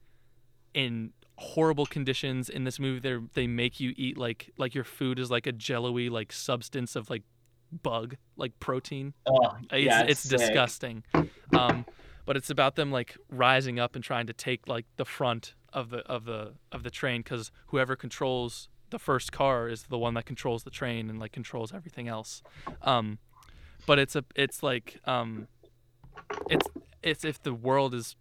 [0.73, 5.17] in horrible conditions in this movie they they make you eat like like your food
[5.19, 7.23] is like a jello-y like substance of like
[7.83, 10.37] bug like protein Oh, it's, yeah, it's sick.
[10.39, 11.03] disgusting
[11.53, 11.85] um
[12.25, 15.89] but it's about them like rising up and trying to take like the front of
[15.91, 20.15] the of the of the train because whoever controls the first car is the one
[20.15, 22.41] that controls the train and like controls everything else.
[22.81, 23.19] Um,
[23.89, 25.47] but it's a it's like um,
[26.47, 26.67] it's
[27.01, 28.15] it's if the world is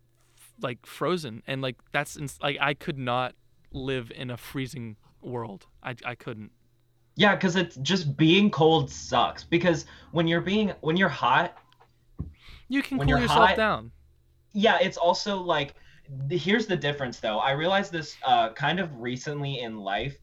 [0.62, 3.34] like frozen and like that's ins- like I could not
[3.70, 5.66] live in a freezing world.
[5.82, 6.52] I I couldn't.
[7.16, 9.44] Yeah, because it's just being cold sucks.
[9.44, 11.58] Because when you're being when you're hot,
[12.68, 13.90] You can cool yourself hot- down.
[14.54, 15.74] yeah, it's also like
[16.30, 17.40] here's the difference though.
[17.40, 20.16] I realized this uh, kind of recently in life.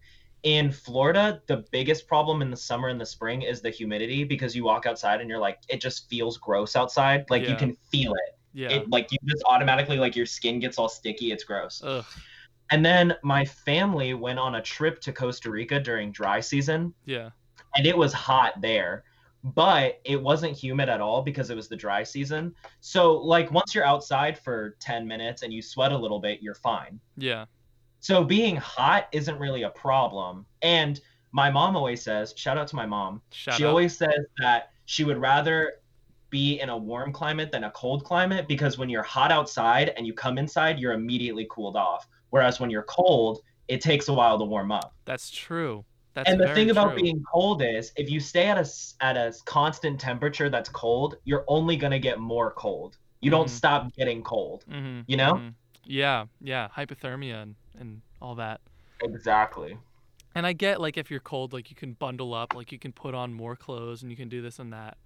[0.45, 4.55] In Florida, the biggest problem in the summer and the spring is the humidity because
[4.55, 7.25] you walk outside and you're like, it just feels gross outside.
[7.31, 8.37] Like you can feel it.
[8.53, 8.69] Yeah.
[8.69, 11.31] It like you just automatically like your skin gets all sticky.
[11.31, 11.81] It's gross.
[11.83, 12.05] Ugh.
[12.71, 17.31] And then my family went on a trip to Costa Rica during dry season, Yeah.
[17.75, 19.03] and it was hot there,
[19.43, 22.55] but it wasn't humid at all because it was the dry season.
[22.81, 26.55] So, like, once you're outside for 10 minutes and you sweat a little bit, you're
[26.55, 26.99] fine.
[27.17, 27.45] Yeah.
[28.05, 30.45] So, being hot isn't really a problem.
[30.61, 33.69] And my mom always says, shout out to my mom, Shout she out.
[33.69, 35.73] always says that she would rather
[36.29, 40.05] be in a warm climate than a cold climate because when you're hot outside and
[40.05, 42.07] you come inside, you're immediately cooled off.
[42.29, 43.39] Whereas when you're cold,
[43.69, 44.93] it takes a while to warm up.
[45.05, 45.83] That's true.
[46.13, 47.01] That's and the thing about true.
[47.01, 48.69] being cold is if you stay at a
[49.01, 52.97] at a constant temperature that's cold, you're only going to get more cold.
[53.21, 53.49] You don't Mhm.
[53.49, 55.41] stop getting cold, hmm you know?
[55.85, 56.25] Yeah.
[56.39, 56.67] Yeah.
[56.77, 58.61] Hypothermia and, and all that.
[59.01, 59.77] Exactly.
[60.35, 62.91] And I get like if you're cold, like you can bundle up, like you can
[62.91, 64.97] put on more clothes and you can do this and that.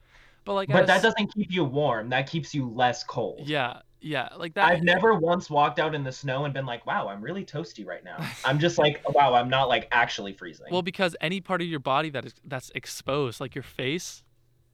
[0.45, 2.09] But like But that doesn't keep you warm.
[2.09, 3.47] That keeps you less cold.
[3.47, 3.81] Yeah.
[4.01, 4.29] Yeah.
[4.35, 4.65] Like that.
[4.65, 7.85] I've never once walked out in the snow and been like, "Wow, I'm really toasty
[7.85, 11.61] right now." I'm just like, "Wow, I'm not like actually freezing." Well, because any part
[11.61, 14.23] of your body that is that's exposed, like your face,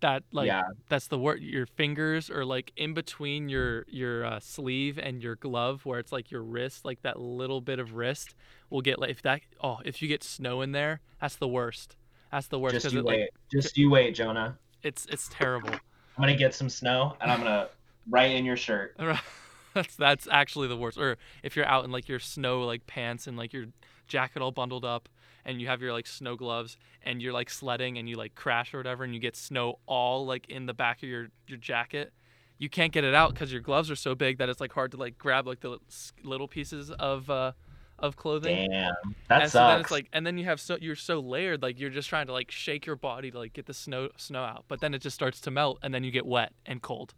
[0.01, 1.41] that like yeah, that's the word.
[1.41, 6.11] Your fingers or like in between your your uh, sleeve and your glove, where it's
[6.11, 8.35] like your wrist, like that little bit of wrist,
[8.69, 9.41] will get like if that.
[9.63, 11.95] Oh, if you get snow in there, that's the worst.
[12.31, 13.29] That's the worst just you it, like, wait.
[13.51, 14.57] Just you wait, Jonah.
[14.83, 15.71] it's it's terrible.
[15.71, 17.69] I'm gonna get some snow and I'm gonna
[18.09, 18.99] write in your shirt.
[19.73, 20.97] that's that's actually the worst.
[20.97, 23.65] Or if you're out in like your snow like pants and like your
[24.07, 25.09] jacket all bundled up
[25.45, 28.73] and you have your like snow gloves and you're like sledding and you like crash
[28.73, 32.13] or whatever and you get snow all like in the back of your your jacket.
[32.57, 34.91] You can't get it out because your gloves are so big that it's like hard
[34.91, 35.77] to like grab like the
[36.23, 37.51] little pieces of uh
[37.99, 38.69] of clothing.
[38.69, 38.93] Damn,
[39.29, 39.51] that and sucks.
[39.51, 42.09] so then it's like, and then you have so you're so layered, like you're just
[42.09, 44.93] trying to like shake your body to like get the snow snow out, but then
[44.93, 47.13] it just starts to melt, and then you get wet and cold.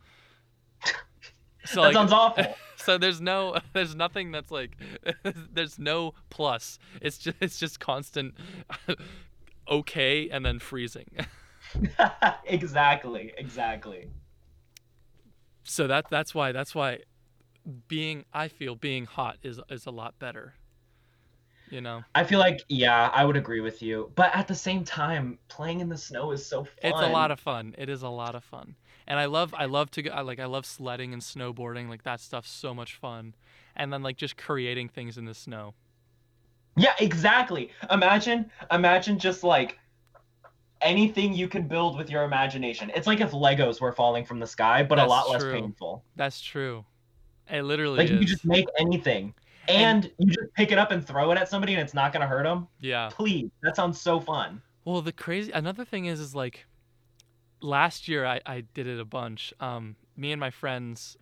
[1.67, 2.55] So that like, sounds awful.
[2.77, 4.77] so there's no, there's nothing that's like,
[5.53, 6.79] there's no plus.
[7.01, 8.35] It's just it's just constant,
[9.69, 11.09] okay, and then freezing.
[12.45, 14.09] exactly, exactly.
[15.63, 16.99] So that that's why that's why
[17.87, 20.55] being I feel being hot is is a lot better.
[21.69, 24.11] You know, I feel like yeah, I would agree with you.
[24.15, 26.73] But at the same time, playing in the snow is so fun.
[26.81, 27.75] it's a lot of fun.
[27.77, 28.75] It is a lot of fun,
[29.07, 31.89] and I love I love to go I like I love sledding and snowboarding.
[31.89, 33.33] Like that stuff's so much fun,
[33.75, 35.73] and then like just creating things in the snow.
[36.75, 37.71] Yeah, exactly.
[37.89, 39.79] Imagine imagine just like
[40.81, 42.91] anything you can build with your imagination.
[42.95, 45.53] It's like if Legos were falling from the sky, but a That's lot less true.
[45.53, 46.03] painful.
[46.15, 46.85] That's true.
[47.49, 48.19] It literally Like you is.
[48.19, 49.33] could just make anything.
[49.67, 52.21] And you just pick it up and throw it at somebody and it's not going
[52.21, 52.67] to hurt them.
[52.79, 53.09] yeah.
[53.11, 53.49] Please.
[53.63, 54.61] That sounds so fun.
[54.85, 56.66] Well, the crazy another thing is is like
[57.61, 59.53] last year I, I did it a bunch.
[59.59, 61.17] Um, me and my friends,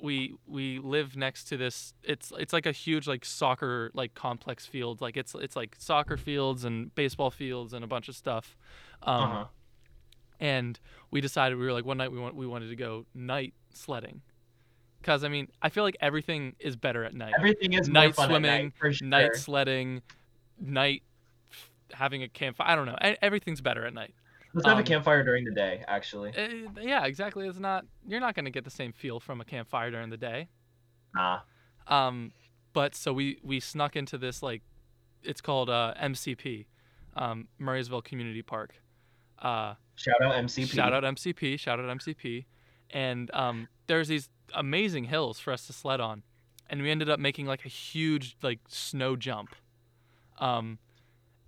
[0.00, 1.94] we we live next to this.
[2.02, 5.00] It's it's like a huge like soccer like complex field.
[5.00, 8.56] Like it's it's like soccer fields and baseball fields and a bunch of stuff.
[9.02, 9.44] Um, uh-huh.
[10.38, 13.54] and we decided we were like one night we want we wanted to go night
[13.72, 14.22] sledding.
[15.02, 17.32] Cause I mean I feel like everything is better at night.
[17.38, 19.06] Everything is night swimming, at night, sure.
[19.08, 20.02] night sledding,
[20.60, 21.02] night
[21.50, 22.68] f- having a campfire.
[22.68, 22.98] I don't know.
[23.22, 24.14] Everything's better at night.
[24.52, 26.30] Let's have um, a campfire during the day, actually.
[26.36, 27.46] Uh, yeah, exactly.
[27.46, 27.84] It's not.
[28.06, 30.48] You're not gonna get the same feel from a campfire during the day.
[31.14, 31.40] Nah.
[31.86, 32.32] Um,
[32.72, 34.62] but so we we snuck into this like,
[35.22, 36.66] it's called uh, MCP,
[37.16, 38.74] um, Murrysville Community Park.
[39.38, 40.68] Uh, Shout out MCP.
[40.68, 41.58] shout out MCP.
[41.58, 42.46] Shout out MCP.
[42.90, 46.22] And um, there's these amazing hills for us to sled on,
[46.68, 49.54] and we ended up making like a huge like snow jump.
[50.38, 50.78] Um,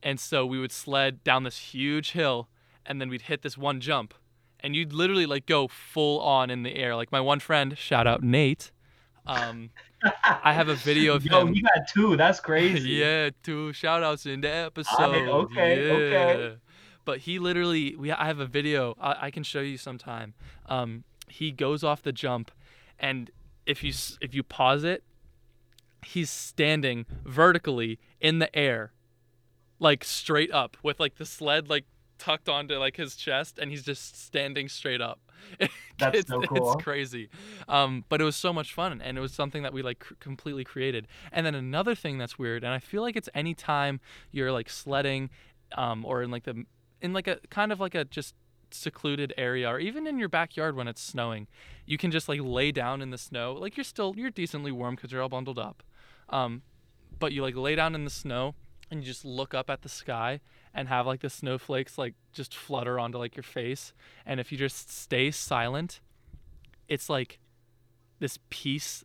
[0.03, 2.49] and so we would sled down this huge hill,
[2.87, 4.14] and then we'd hit this one jump,
[4.61, 6.95] and you'd literally like go full on in the air.
[6.97, 8.71] Like my one friend, shout out Nate.
[9.27, 9.71] Um,
[10.25, 11.55] I have a video of Yo, him.
[11.55, 12.16] you got two.
[12.16, 12.90] That's crazy.
[12.90, 15.29] yeah, two shout outs in the episode.
[15.29, 15.92] okay, yeah.
[15.92, 16.57] okay.
[17.05, 20.35] But he literally, we I have a video I, I can show you sometime.
[20.66, 22.51] Um, he goes off the jump,
[22.99, 23.31] and
[23.66, 25.03] if you if you pause it,
[26.05, 28.92] he's standing vertically in the air,
[29.79, 31.85] like straight up, with like the sled like
[32.22, 35.18] tucked onto like his chest, and he's just standing straight up.
[35.98, 36.72] That's it's, so cool.
[36.74, 37.28] It's crazy,
[37.68, 40.14] um, but it was so much fun, and it was something that we like cr-
[40.20, 41.08] completely created.
[41.32, 44.70] And then another thing that's weird, and I feel like it's any time you're like
[44.70, 45.30] sledding,
[45.76, 46.64] um, or in like the
[47.00, 48.37] in like a kind of like a just
[48.70, 51.46] secluded area or even in your backyard when it's snowing
[51.85, 54.94] you can just like lay down in the snow like you're still you're decently warm
[54.94, 55.82] because you're all bundled up
[56.30, 56.62] um,
[57.18, 58.54] but you like lay down in the snow
[58.90, 60.40] and you just look up at the sky
[60.74, 63.92] and have like the snowflakes like just flutter onto like your face
[64.24, 66.00] and if you just stay silent
[66.88, 67.38] it's like
[68.18, 69.04] this peace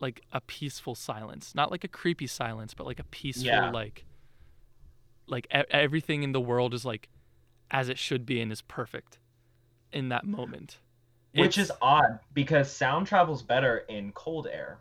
[0.00, 3.70] like a peaceful silence not like a creepy silence but like a peaceful Yeah.
[3.70, 4.04] like
[5.26, 7.08] like e- everything in the world is like
[7.70, 9.18] as it should be and is perfect
[9.92, 10.78] in that moment
[11.34, 14.78] Which It's- is odd because sound travels better in cold air.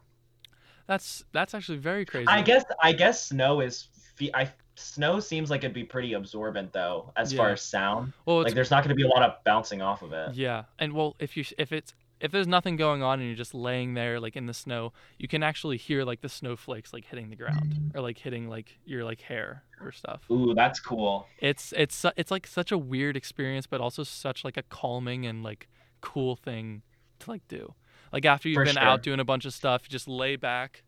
[0.88, 3.88] that's that's actually very crazy I guess I guess snow is
[4.34, 8.14] I snow seems like it'd be pretty absorbent though as far as sound.
[8.26, 10.34] well Like there's not going to be a lot of bouncing off of it.
[10.34, 13.54] Yeah, and well, if you if it's if there's nothing going on and you're just
[13.54, 17.30] laying there like in the snow, you can actually hear like the snowflakes like hitting
[17.30, 20.24] the ground or like hitting like your like hair or stuff.
[20.32, 21.28] Ooh, that's cool.
[21.40, 25.44] It's it's it's like such a weird experience, but also such like a calming and
[25.44, 25.68] like
[26.00, 26.82] cool thing
[27.20, 27.74] to like do.
[28.14, 28.84] Like after you've For been sure.
[28.84, 30.84] out doing a bunch of stuff, you just lay back,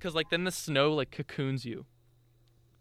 [0.00, 1.84] cause like then the snow like cocoons you,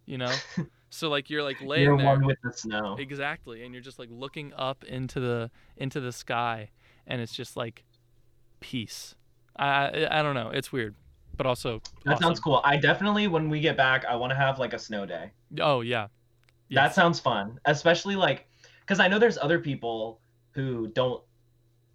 [0.07, 0.33] you know.
[0.89, 2.07] so like you're like laying You're there.
[2.07, 2.95] one with the snow.
[2.97, 6.71] Exactly, and you're just like looking up into the into the sky,
[7.05, 7.83] and it's just like
[8.59, 9.13] peace.
[9.55, 10.49] I I, I don't know.
[10.49, 10.95] It's weird,
[11.35, 12.61] but also That sounds cool.
[12.63, 15.31] I definitely when we get back, I want to have like a snow day.
[15.59, 16.07] Oh yeah,
[16.71, 18.47] That sounds fun, especially like
[18.79, 21.21] because I know there's other people who don't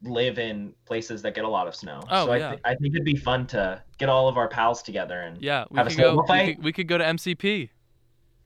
[0.04, 2.02] live in places that get a lot of snow.
[2.10, 2.48] Oh, so I, yeah.
[2.50, 5.64] th- I think it'd be fun to get all of our pals together and yeah.
[5.70, 6.24] We Have a could go.
[6.28, 7.70] We could, we could go to MCP.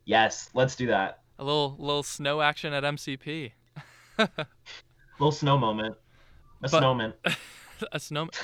[0.07, 1.21] Yes, let's do that.
[1.39, 3.53] A little little snow action at MCP.
[5.19, 5.95] Little snow moment,
[6.63, 7.13] a But- snowman.
[7.93, 8.29] a snow.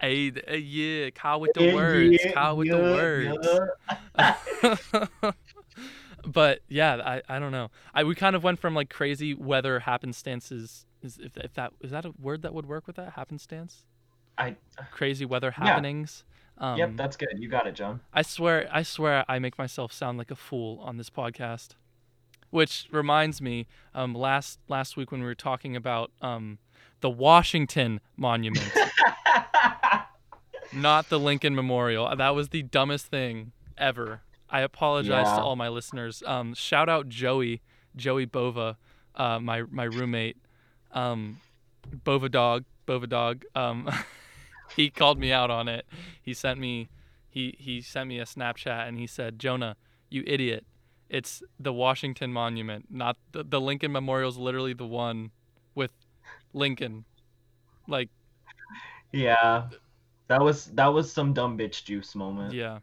[0.00, 2.18] Hey, th- hey, yeah, Kyle with the words.
[2.24, 3.48] yeah, Kyle with yeah, the words.
[4.16, 5.32] yeah.
[6.24, 7.72] but yeah, I, I don't know.
[7.92, 10.86] I we kind of went from like crazy weather happenstances.
[11.02, 13.84] Is if, if that is that a word that would work with that happenstance?
[14.36, 14.54] I
[14.92, 16.22] Crazy weather happenings.
[16.60, 17.28] Um, yep, that's good.
[17.36, 18.00] You got it, John.
[18.12, 21.70] I swear, I swear, I make myself sound like a fool on this podcast.
[22.50, 26.58] Which reminds me, um, last last week when we were talking about um,
[27.00, 28.72] the Washington Monument,
[30.72, 32.14] not the Lincoln Memorial.
[32.16, 34.22] That was the dumbest thing ever.
[34.50, 35.36] I apologize Yeah.
[35.36, 36.22] to all my listeners.
[36.26, 37.60] Um, shout out Joey,
[37.96, 38.78] Joey Bova,
[39.14, 40.38] uh, my my roommate,
[40.92, 41.40] um,
[42.04, 43.44] Bova dog, Bova dog.
[44.76, 45.86] He called me out on it.
[46.22, 46.88] He sent me,
[47.28, 49.76] he he sent me a Snapchat and he said, Jonah,
[50.10, 50.64] you idiot.
[51.08, 54.28] It's the Washington Monument, not the, the Lincoln Memorial.
[54.28, 55.30] Is literally the one
[55.74, 55.90] with
[56.52, 57.04] Lincoln.
[57.86, 58.10] Like,
[59.12, 59.68] yeah,
[60.28, 62.52] that was that was some dumb bitch juice moment.
[62.52, 62.78] yeah.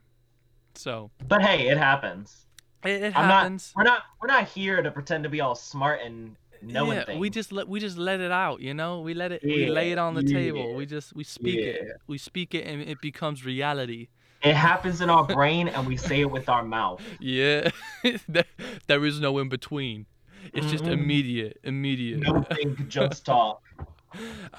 [0.74, 2.48] So But hey, it happens.
[2.84, 3.72] it, it I'm not- happens.
[3.76, 6.36] We're not we're not here to pretend to be all smart and
[6.66, 7.20] knowing yeah, things.
[7.20, 9.02] we just let we just let it out, you know.
[9.02, 9.42] We let it.
[9.44, 10.76] we lay it on the table.
[10.76, 12.02] We just we speak it.
[12.08, 14.08] We speak it, and it becomes reality.
[14.44, 17.02] It happens in our brain and we say it with our mouth.
[17.20, 17.72] Yeah,
[18.28, 18.46] there,
[18.88, 20.06] there is no in between.
[20.54, 20.92] It's just Mm-mm.
[20.94, 22.20] immediate, immediate.
[22.20, 23.64] No think, just talk.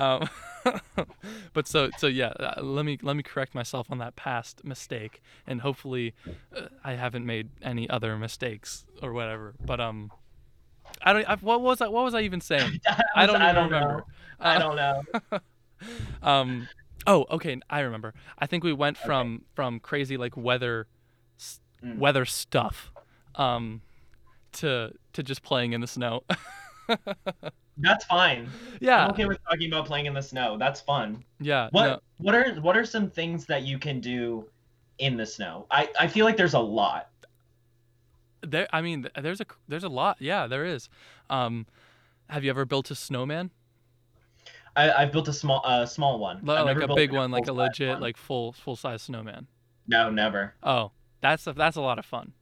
[0.00, 0.28] um,
[1.52, 5.22] but so so yeah, uh, let me let me correct myself on that past mistake,
[5.46, 6.14] and hopefully,
[6.54, 9.54] uh, I haven't made any other mistakes or whatever.
[9.64, 10.10] But um,
[11.02, 11.28] I don't.
[11.28, 11.88] I, what was I?
[11.88, 12.80] What was I even saying?
[13.14, 13.94] I don't I don't remember.
[13.98, 14.06] know.
[14.40, 15.38] I Uh, don't know.
[16.22, 16.66] um
[17.06, 20.86] oh okay i remember i think we went from from crazy like weather
[21.38, 21.98] s- Mm.
[21.98, 22.90] weather stuff
[23.34, 23.82] um
[24.52, 26.24] to to just playing in the snow
[27.78, 28.48] That's fine.
[28.80, 30.56] yeah I'm okay with talking about playing in the snow.
[30.58, 31.22] That's fun.
[31.40, 34.48] yeah What no, what are what are some things that you can do
[34.98, 35.66] in the snow?
[35.70, 37.10] I, I feel like there's a lot.
[38.42, 40.88] There i mean there's a there's a lot yeah there is
[41.30, 41.66] um
[42.28, 43.50] have you ever built a snowman
[44.76, 46.40] I, I've built a small uh small one.
[46.42, 48.00] Li- like a big one like a legit one.
[48.02, 49.46] like full full size snowman
[49.86, 50.54] No, never.
[50.62, 50.90] oh
[51.20, 52.32] that's a, that's a lot of fun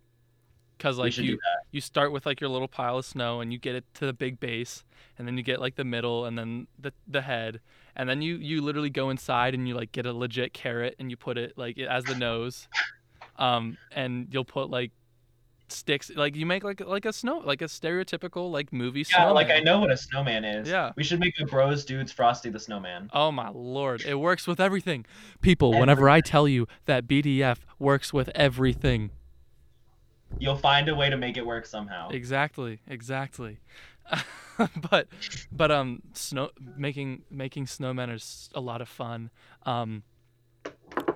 [0.77, 1.39] because like you
[1.71, 4.12] you start with like your little pile of snow and you get it to the
[4.12, 4.85] big base
[5.16, 7.61] and then you get like the middle and then the the head
[7.95, 11.11] and then you you literally go inside and you like get a legit carrot and
[11.11, 12.66] you put it like as the nose
[13.39, 14.91] um and you'll put like
[15.69, 19.35] sticks like you make like like a snow like a stereotypical like movie Yeah, snowman.
[19.35, 20.69] like I know what a snowman is.
[20.69, 20.93] Yeah.
[20.97, 23.11] We should make the bros dudes Frosty the Snowman.
[23.12, 25.07] Oh my lord, it works with everything.
[25.41, 29.11] People, whenever I tell you that BDF works with everything.
[30.39, 32.09] You'll find a way to make it work somehow.
[32.11, 33.59] Exactly, exactly.
[34.91, 35.09] but
[35.51, 39.31] but um snow making making snowmen is a lot of fun.
[39.65, 40.03] Um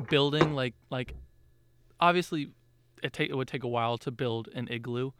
[0.09, 1.15] building like like
[2.01, 2.51] obviously
[3.03, 5.13] it take it would take a while to build an igloo,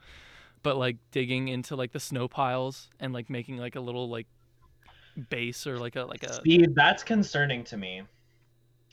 [0.63, 4.27] but like digging into like the snow piles and like making like a little like
[5.29, 8.03] base or like a like a See, that's concerning to me.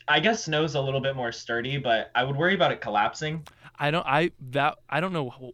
[0.09, 3.47] I guess snow's a little bit more sturdy, but I would worry about it collapsing.
[3.78, 5.53] I don't I that I don't know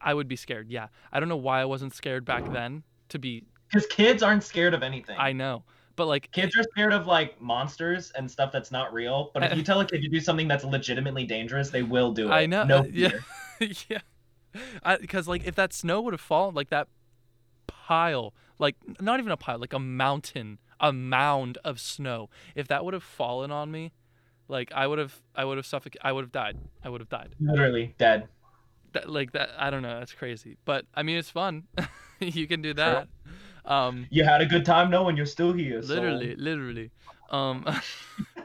[0.00, 0.70] I would be scared.
[0.70, 0.88] Yeah.
[1.12, 4.74] I don't know why I wasn't scared back then to be Because kids aren't scared
[4.74, 5.16] of anything.
[5.18, 5.64] I know.
[5.96, 9.30] But like Kids are scared of like monsters and stuff that's not real.
[9.34, 12.28] But if you tell a kid to do something that's legitimately dangerous, they will do
[12.28, 12.32] it.
[12.32, 12.64] I know.
[12.64, 13.10] No uh, yeah.
[13.58, 13.70] fear.
[13.88, 14.96] yeah.
[15.00, 16.88] Because like if that snow would have fallen, like that
[17.66, 22.84] pile, like not even a pile, like a mountain, a mound of snow, if that
[22.84, 23.92] would have fallen on me,
[24.48, 26.00] like I would have, I would have suffocated.
[26.02, 26.56] I would have died.
[26.82, 27.34] I would have died.
[27.40, 28.28] Literally dead.
[28.92, 29.50] That, like that.
[29.56, 30.00] I don't know.
[30.00, 30.56] That's crazy.
[30.64, 31.68] But I mean, it's fun.
[32.20, 33.08] you can do that.
[33.70, 35.80] Um, You had a good time knowing you're still here.
[35.80, 36.90] so- literally, literally.
[37.30, 37.64] Um,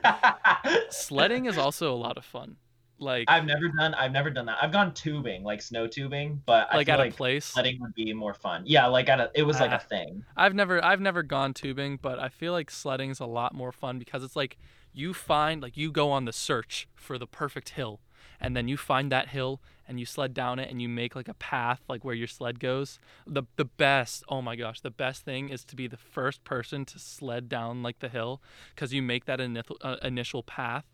[0.89, 2.57] sledding is also a lot of fun.
[2.97, 3.93] Like, I've never done.
[3.95, 4.57] I've never done that.
[4.61, 7.43] I've gone tubing, like snow tubing, but I like feel at like a place.
[7.45, 8.63] sledding would be more fun.
[8.65, 9.32] Yeah, like at a.
[9.36, 10.23] It was like a thing.
[10.38, 13.73] I've never I've never gone tubing, but I feel like sledding is a lot more
[13.73, 14.57] fun because it's like
[14.93, 17.99] you find like you go on the search for the perfect hill
[18.39, 21.27] and then you find that hill and you sled down it and you make like
[21.27, 22.99] a path like where your sled goes.
[23.27, 26.86] The the best, oh my gosh, the best thing is to be the first person
[26.86, 28.41] to sled down like the hill
[28.75, 30.86] cuz you make that initial uh, initial path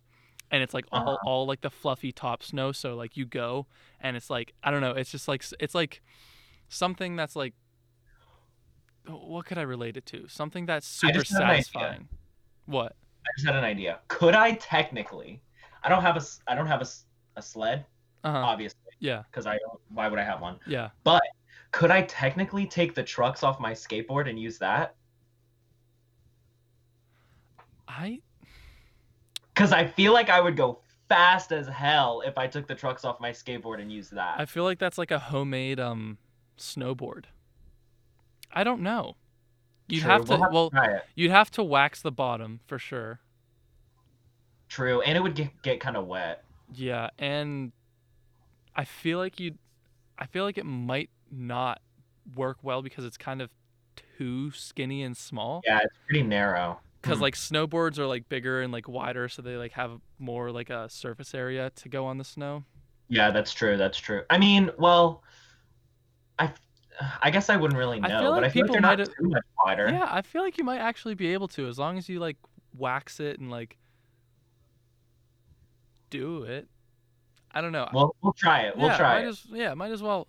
[0.52, 1.18] and it's like all, Uh-huh.
[1.24, 3.68] all like the fluffy top snow so like you go
[4.02, 6.02] and it's like I don't know, it's just like it's like
[6.70, 7.54] something that's like
[9.08, 10.28] what could I relate it to?
[10.28, 11.64] Something that's super just have an idea.
[11.66, 12.08] satisfying.
[12.66, 12.96] What?
[13.26, 14.00] I just had an idea.
[14.08, 15.42] Could I technically?
[15.84, 16.22] I don't have a.
[16.48, 16.88] I don't have a,
[17.36, 17.86] a sled,
[18.24, 18.38] Uh huh.
[18.40, 19.24] obviously, Yeah.
[19.30, 19.80] because I don't.
[19.90, 20.60] Why would I have one?
[20.66, 20.90] Yeah.
[21.04, 21.24] But
[21.72, 24.96] could I technically take the trucks off my skateboard and use that?
[27.88, 28.22] I
[29.54, 30.80] Because I feel like I would go
[31.10, 34.40] fast as hell if I took the trucks off my skateboard and used that.
[34.40, 36.18] I feel like that's like a homemade um
[36.58, 37.26] snowboard.
[38.54, 39.16] I don't know.
[39.88, 40.72] You'd True, have to we'll
[41.16, 43.20] you'd have to wax the bottom for sure.
[44.70, 46.46] True, and it would get, get kind of wet.
[46.74, 47.74] Yeah, and
[48.76, 49.56] I feel like you
[50.18, 51.82] I feel like it might not
[52.36, 53.50] work well because it's kind of
[54.18, 55.62] too skinny and small.
[55.66, 56.80] Yeah, it's pretty narrow.
[57.02, 57.24] because Hmm.
[57.24, 60.88] like snowboards are like bigger and like wider so they like have more like a
[60.90, 62.64] surface area to go on the snow
[63.10, 63.76] Yeah, that's true.
[63.76, 64.24] That's true.
[64.30, 65.24] I mean, well,
[66.40, 66.54] I,
[67.22, 69.14] I guess I wouldn't really know, I feel but I feel like they're not too
[69.30, 69.90] much wider.
[69.90, 72.38] yeah i feel like you might actually be able to as long as you like
[72.78, 73.78] wax it and like
[76.10, 76.68] do it
[77.54, 78.78] i don't know We'll we'll try it.
[78.78, 79.28] We'll yeah, try it.
[79.28, 80.28] as, yeah might as well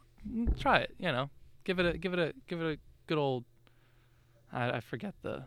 [0.59, 1.31] try it you know
[1.65, 3.45] give it a give it a give it a good old
[4.53, 5.45] i, I forget the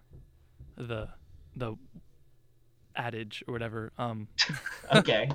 [0.78, 1.10] the
[1.56, 1.76] the
[2.96, 4.28] adage or whatever um
[4.96, 5.30] Okay.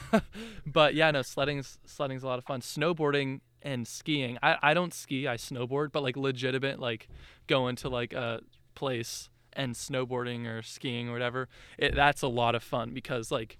[0.66, 2.60] but yeah, no, sledding's sledding's a lot of fun.
[2.60, 4.38] Snowboarding and skiing.
[4.42, 7.08] I, I don't ski, I snowboard, but like legitimate like
[7.46, 8.40] going to like a
[8.74, 11.48] place and snowboarding or skiing or whatever.
[11.78, 13.58] It that's a lot of fun because like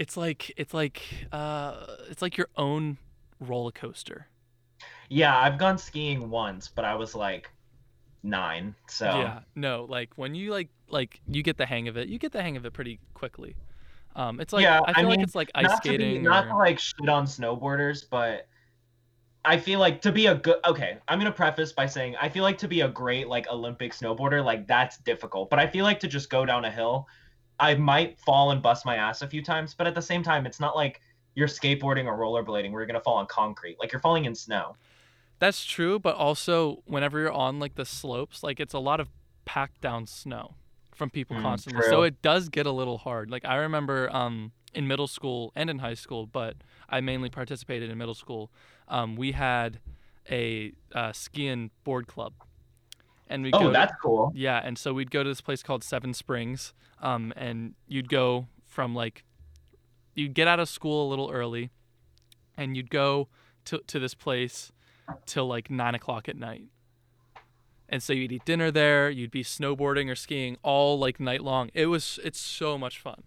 [0.00, 2.96] it's like it's like uh it's like your own
[3.38, 4.28] roller coaster.
[5.10, 7.50] Yeah, I've gone skiing once, but I was like
[8.22, 8.74] nine.
[8.88, 9.40] So Yeah.
[9.54, 12.40] No, like when you like like you get the hang of it, you get the
[12.40, 13.56] hang of it pretty quickly.
[14.16, 16.22] Um it's like Yeah, I I feel like it's like ice not to be, skating
[16.22, 18.48] not or to like shit on snowboarders, but
[19.44, 22.42] I feel like to be a good okay, I'm gonna preface by saying I feel
[22.42, 25.50] like to be a great like Olympic snowboarder, like that's difficult.
[25.50, 27.06] But I feel like to just go down a hill,
[27.60, 30.46] I might fall and bust my ass a few times, but at the same time,
[30.46, 31.00] it's not like
[31.34, 33.76] you're skateboarding or rollerblading where you're gonna fall on concrete.
[33.78, 34.76] Like you're falling in snow.
[35.38, 39.08] That's true, but also whenever you're on like the slopes, like it's a lot of
[39.44, 40.54] packed down snow
[40.94, 41.82] from people Mm, constantly.
[41.82, 43.30] So it does get a little hard.
[43.30, 46.56] Like I remember um in middle school and in high school, but
[46.88, 48.50] I mainly participated in middle school.
[48.88, 49.80] Um, we had
[50.30, 52.34] a uh, skiing board club,
[53.30, 54.30] and we Oh, go that's cool.
[54.34, 58.48] yeah, and so we'd go to this place called Seven Springs, um, and you'd go
[58.66, 59.24] from like,
[60.14, 61.70] you'd get out of school a little early,
[62.58, 63.28] and you'd go
[63.64, 64.70] to to this place
[65.26, 66.64] till like nine o'clock at night.
[67.88, 71.70] And so you'd eat dinner there, you'd be snowboarding or skiing all like night long.
[71.74, 73.22] It was it's so much fun.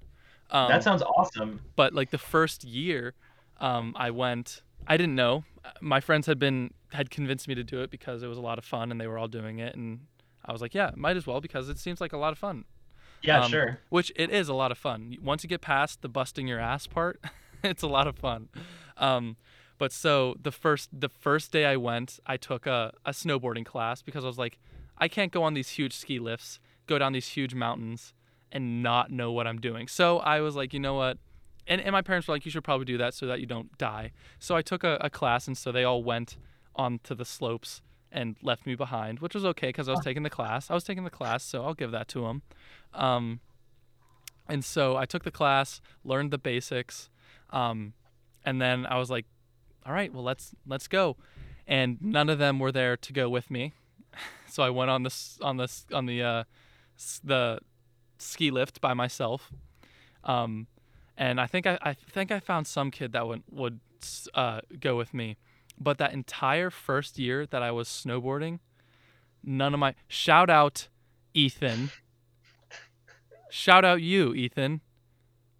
[0.52, 1.62] Um, that sounds awesome.
[1.76, 3.14] but like the first year
[3.60, 5.44] um, I went, I didn't know.
[5.82, 8.58] My friends had been had convinced me to do it because it was a lot
[8.58, 10.02] of fun and they were all doing it and
[10.46, 12.66] I was like, yeah, might as well because it seems like a lot of fun.
[13.22, 13.80] Yeah, Um, sure.
[13.90, 15.16] Which it is a lot of fun.
[15.22, 17.20] Once you get past the busting your ass part,
[17.64, 18.50] it's a lot of fun.
[18.98, 19.38] Um,
[19.78, 24.02] but so the first the first day I went, I took a, a snowboarding class
[24.02, 24.60] because I was like,
[24.98, 28.14] I can't go on these huge ski lifts, go down these huge mountains,
[28.52, 29.88] and not know what I'm doing.
[29.88, 31.18] So I was like, you know what?
[31.66, 33.76] And, and my parents were like, you should probably do that so that you don't
[33.78, 34.12] die.
[34.38, 36.36] So I took a, a class, and so they all went
[36.76, 40.30] onto the slopes and left me behind, which was okay because I was taking the
[40.30, 40.70] class.
[40.70, 42.44] I was taking the class, so I'll give that to them.
[42.94, 43.40] Um,
[44.48, 47.10] and so I took the class, learned the basics,
[47.50, 47.94] um,
[48.46, 49.26] and then I was like,
[49.86, 51.18] "All right, well let's let's go."
[51.66, 53.74] And none of them were there to go with me,
[54.48, 56.44] so I went on this on this on the uh,
[57.24, 57.60] the
[58.18, 59.52] ski lift by myself.
[60.24, 60.68] Um,
[61.18, 63.80] and I think I, I think I found some kid that would would
[64.34, 65.38] uh, go with me,
[65.80, 68.60] but that entire first year that I was snowboarding,
[69.44, 70.88] none of my shout out
[71.34, 71.92] Ethan.
[73.50, 74.82] Shout out you, Ethan,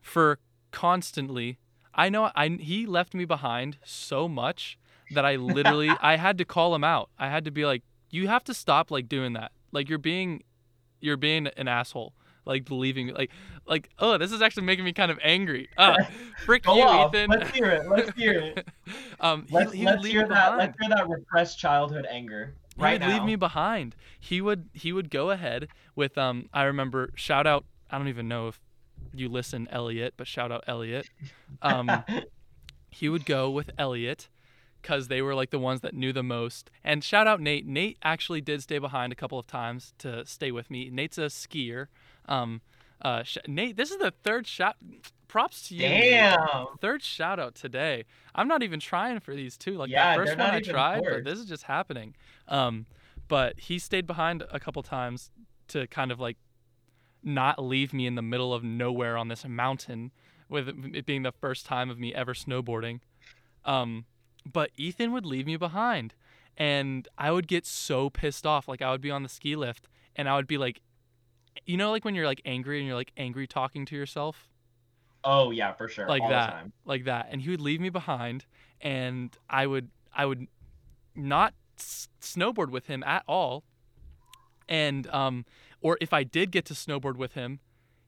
[0.02, 0.40] for
[0.72, 1.60] constantly.
[1.94, 4.80] I know I he left me behind so much
[5.12, 7.10] that I literally I had to call him out.
[7.20, 9.52] I had to be like, you have to stop like doing that.
[9.72, 10.44] Like you're being,
[11.02, 12.14] you're being an asshole.
[12.46, 13.32] Like believing like
[13.66, 15.70] like oh this is actually making me kind of angry.
[15.78, 15.96] Uh,
[16.46, 17.14] frick Go you, off.
[17.14, 17.30] Ethan.
[17.30, 17.90] Let's hear it.
[17.90, 18.68] Let's hear it.
[19.20, 20.30] um, he, Let's, he would let's hear that.
[20.30, 20.58] behind.
[20.58, 23.14] Let's hear that repressed childhood anger he right would now.
[23.14, 23.96] leave me behind.
[24.20, 28.28] He would he would go ahead with um I remember shout out I don't even
[28.28, 28.60] know if
[29.14, 31.10] you listen Elliot, but shout out Elliot.
[31.62, 31.90] Um
[32.90, 34.30] he would go with Elliot
[34.82, 36.72] cuz they were like the ones that knew the most.
[36.84, 37.66] And shout out Nate.
[37.66, 40.90] Nate actually did stay behind a couple of times to stay with me.
[40.90, 41.88] Nate's a skier.
[42.28, 42.62] Um
[43.02, 44.78] uh sh- Nate, this is the third shot
[45.28, 45.82] props to you.
[45.82, 46.68] Damn.
[46.80, 48.06] Third shout out today.
[48.36, 49.74] I'm not even trying for these two.
[49.78, 52.16] Like Yeah, that first one I tried, but this is just happening.
[52.48, 52.86] Um,
[53.28, 55.32] but he stayed behind a couple times
[55.70, 56.38] to kind of like
[57.24, 60.12] not leave me in the middle of nowhere on this mountain
[60.50, 63.00] with it being the first time of me ever snowboarding.
[63.66, 64.06] Um,
[64.46, 66.14] but Ethan would leave me behind
[66.58, 68.68] and I would get so pissed off.
[68.68, 70.82] Like I would be on the ski lift and I would be like,
[71.66, 74.50] you know, like when you're like angry and you're like angry talking to yourself
[75.26, 76.08] Oh yeah, for sure.
[76.08, 76.74] like all that The time.
[76.86, 78.46] like that and he would leave me behind
[78.82, 80.48] and i would i would
[81.16, 83.64] not s- snowboard with him at all
[84.68, 85.46] and um
[85.82, 87.60] or if i did get to snowboard with him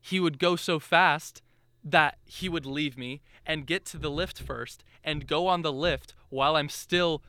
[0.02, 1.42] he would go so fast
[1.84, 5.72] that he would leave me and get to the lift first and go on the
[5.72, 7.22] lift while i'm still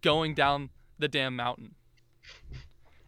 [0.00, 1.74] going down the damn mountain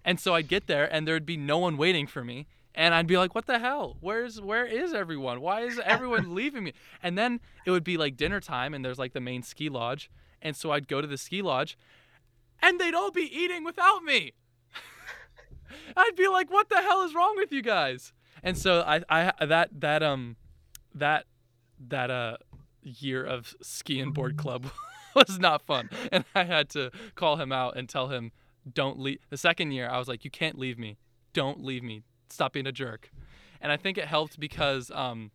[0.09, 2.47] and so I'd get there and there'd be no one waiting for me.
[2.75, 3.99] And I'd be like, what the hell?
[4.01, 5.43] Where's where is everyone?
[5.43, 6.73] Why is everyone leaving me?
[7.03, 10.11] And then it would be like dinner time and there's like the main ski lodge.
[10.41, 11.77] And so I'd go to the ski lodge
[12.63, 14.33] and they'd all be eating without me.
[15.97, 18.15] I'd be like, what the hell is wrong with you guys?
[18.43, 20.37] And so I, I that that um
[20.95, 21.27] that
[21.87, 22.39] that uh
[22.83, 24.71] year of ski and board club
[25.15, 25.91] was not fun.
[26.11, 28.33] And I had to call him out and tell him,
[28.75, 29.19] don't leave.
[29.31, 30.99] The second year, I was like, you can't leave me.
[31.33, 32.03] Don't leave me.
[32.29, 33.11] Stop being a jerk.
[33.61, 35.31] And I think it helped because um,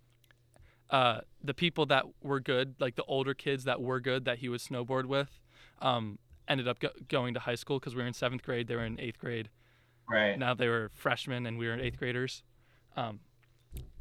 [0.90, 4.50] uh, the people that were good, like the older kids that were good that he
[4.50, 5.40] would snowboard with,
[5.82, 8.68] um, ended up go- going to high school because we were in seventh grade.
[8.68, 9.50] They were in eighth grade.
[10.10, 10.38] Right.
[10.38, 12.44] Now they were freshmen and we were eighth graders.
[12.96, 13.22] Um,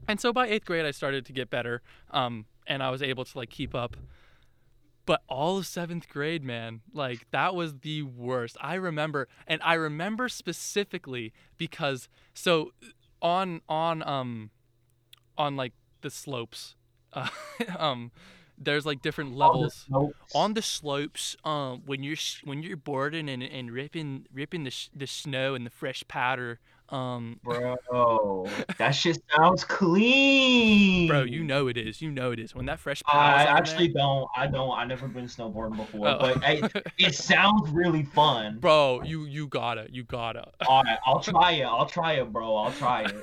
[0.08, 1.80] and so by eighth grade, I started to get better,
[2.10, 3.96] um, and I was able to like keep up.
[5.04, 8.56] But all of seventh grade, man, like that was the worst.
[8.60, 12.72] I remember, and I remember specifically because so
[13.20, 14.50] on on um
[15.36, 15.72] on like
[16.02, 16.76] the slopes,
[17.12, 17.28] uh,
[17.78, 18.12] um,
[18.58, 20.14] there's like different levels Nope.
[20.34, 24.70] on the slopes um when you're sh- when you're boarding and, and ripping ripping the,
[24.70, 26.60] sh- the snow and the fresh powder
[26.92, 28.46] um Bro,
[28.78, 31.08] that shit sounds clean.
[31.08, 34.02] bro you know it is you know it is when that fresh I actually there,
[34.02, 34.28] don't.
[34.36, 34.70] I don't.
[34.78, 36.18] I've never been snowboarding before, Oh.
[36.20, 36.60] but I,
[36.98, 38.58] it sounds really fun.
[38.58, 41.62] bro you you gotta you gotta All right, I'll try it.
[41.64, 42.54] I'll try it, bro.
[42.56, 43.16] I'll try it.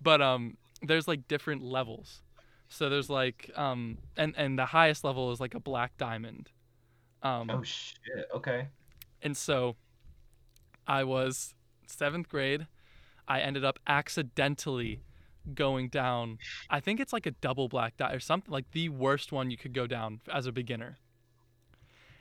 [0.00, 2.22] but um there's like different levels
[2.68, 6.48] so there's like um and and the highest level is like a black diamond
[7.22, 8.26] um Oh shit.
[8.34, 8.68] Okay.
[9.22, 9.76] And so
[10.86, 11.54] I was
[11.86, 12.66] seventh grade.
[13.28, 15.02] I ended up accidentally
[15.54, 16.38] going down.
[16.68, 19.56] I think it's like a double black dot or something like the worst one you
[19.56, 20.98] could go down as a beginner.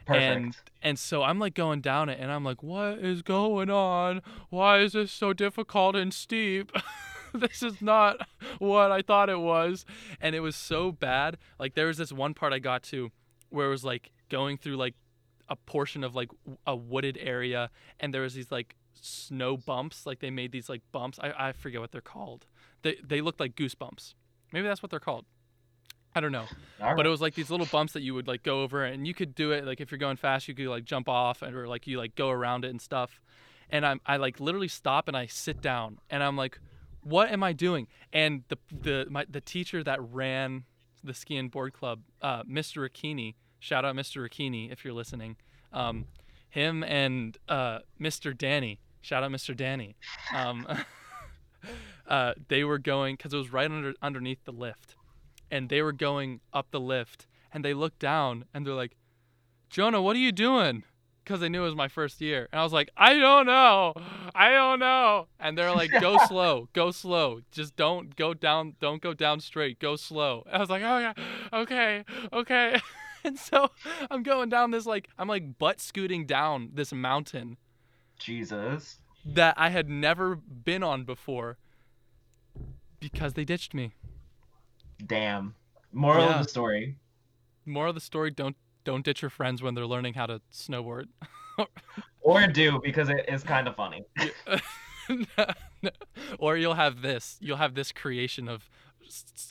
[0.05, 0.23] Perfect.
[0.23, 4.21] And and so I'm like going down it and I'm like, what is going on?
[4.49, 6.71] Why is this so difficult and steep?
[7.33, 8.25] this is not
[8.59, 9.85] what I thought it was.
[10.21, 11.37] And it was so bad.
[11.59, 13.11] Like there was this one part I got to
[13.49, 14.95] where it was like going through like
[15.49, 16.29] a portion of like
[16.65, 20.05] a wooded area, and there was these like snow bumps.
[20.05, 21.19] Like they made these like bumps.
[21.21, 22.45] I, I forget what they're called.
[22.81, 24.13] They they looked like goosebumps.
[24.51, 25.25] Maybe that's what they're called.
[26.15, 26.45] I don't know.
[26.81, 29.05] All But it was like these little bumps that you would like go over, and
[29.05, 31.55] you could do it like if you're going fast, you could like jump off, and
[31.55, 33.21] or like you like go around it and stuff.
[33.69, 36.59] And I'm I like literally stop and I sit down, and I'm like,
[37.03, 37.87] what am I doing?
[38.11, 40.63] And the the my the teacher that ran
[41.03, 42.87] the ski and board club, uh, Mr.
[42.87, 44.27] Rakini, shout out Mr.
[44.27, 45.37] Rakini if you're listening.
[45.71, 46.05] Um,
[46.49, 48.35] him and uh, Mr.
[48.35, 49.55] Danny, shout out Mr.
[49.55, 49.95] Danny.
[50.33, 50.67] Um,
[52.07, 54.95] uh, they were going because it was right under underneath the lift,
[55.51, 58.95] and they were going up the lift, and they looked down and they're like,
[59.69, 60.83] "Jonah, what are you doing?"
[61.23, 63.93] Because they knew it was my first year, and I was like, "I don't know,
[64.33, 69.01] I don't know," and they're like, "Go slow, go slow, just don't go down, don't
[69.01, 71.13] go down straight, go slow." I was like, "Oh yeah,
[71.53, 72.79] okay, okay."
[73.23, 73.71] And so
[74.09, 77.57] I'm going down this like I'm like butt scooting down this mountain
[78.19, 78.97] Jesus.
[79.25, 81.57] that I had never been on before
[82.99, 83.91] because they ditched me.
[85.05, 85.55] Damn.
[85.91, 86.39] Moral Yeah.
[86.39, 86.95] of the story.
[87.65, 91.05] Moral of the story: don't don't ditch your friends when they're learning how to snowboard.
[92.21, 94.03] Or do because it is kind of funny.
[96.39, 97.37] or you'll have this.
[97.39, 98.69] You'll have this creation of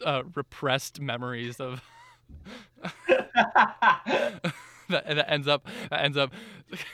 [0.04, 1.82] uh, repressed memories of
[3.06, 4.42] that,
[4.88, 6.32] that ends up that ends up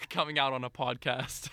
[0.09, 1.49] coming out on a podcast.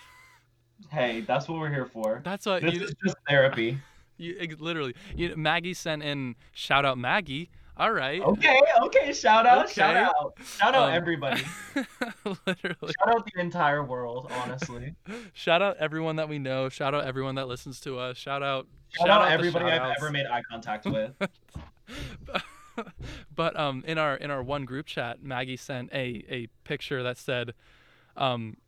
[0.88, 2.20] Hey, that's what we're here for.
[2.24, 3.78] That's what This you, is just therapy.
[4.18, 4.94] you literally.
[5.16, 7.50] You, Maggie sent in shout out Maggie.
[7.76, 8.20] All right.
[8.20, 9.12] Okay, okay.
[9.12, 11.42] Shout out, shout out, shout out Um, everybody.
[12.46, 12.92] literally.
[13.00, 14.30] Shout out the entire world.
[14.42, 14.94] Honestly,
[15.32, 16.68] Shout out everyone that we know.
[16.68, 18.18] Shout out everyone that listens to us.
[18.18, 18.66] Shout out.
[18.90, 21.12] shout, out, the everybody I've ever made eye contact with.
[23.34, 27.16] but um, in our in our one group chat, Maggie sent a a picture that
[27.16, 27.54] said,
[28.14, 28.58] um,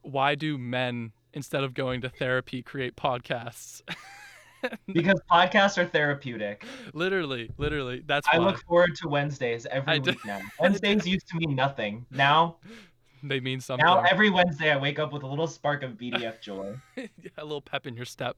[0.00, 3.82] "Why do men instead of going to therapy create podcasts?"
[4.92, 6.64] because podcasts are therapeutic.
[6.94, 10.40] literally, literally, that's I why look forward to Wednesdays every I do- week now.
[10.60, 12.06] Wednesdays used to mean nothing.
[12.10, 12.56] Now,
[13.22, 13.84] they mean something.
[13.84, 16.76] now every Wednesday I wake up with a little spark of BDF joy.
[16.96, 18.36] a little pep in your step,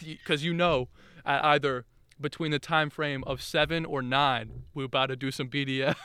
[0.00, 0.88] because you know,
[1.24, 1.84] either
[2.20, 5.96] between the time frame of seven or nine, we're about to do some BDF.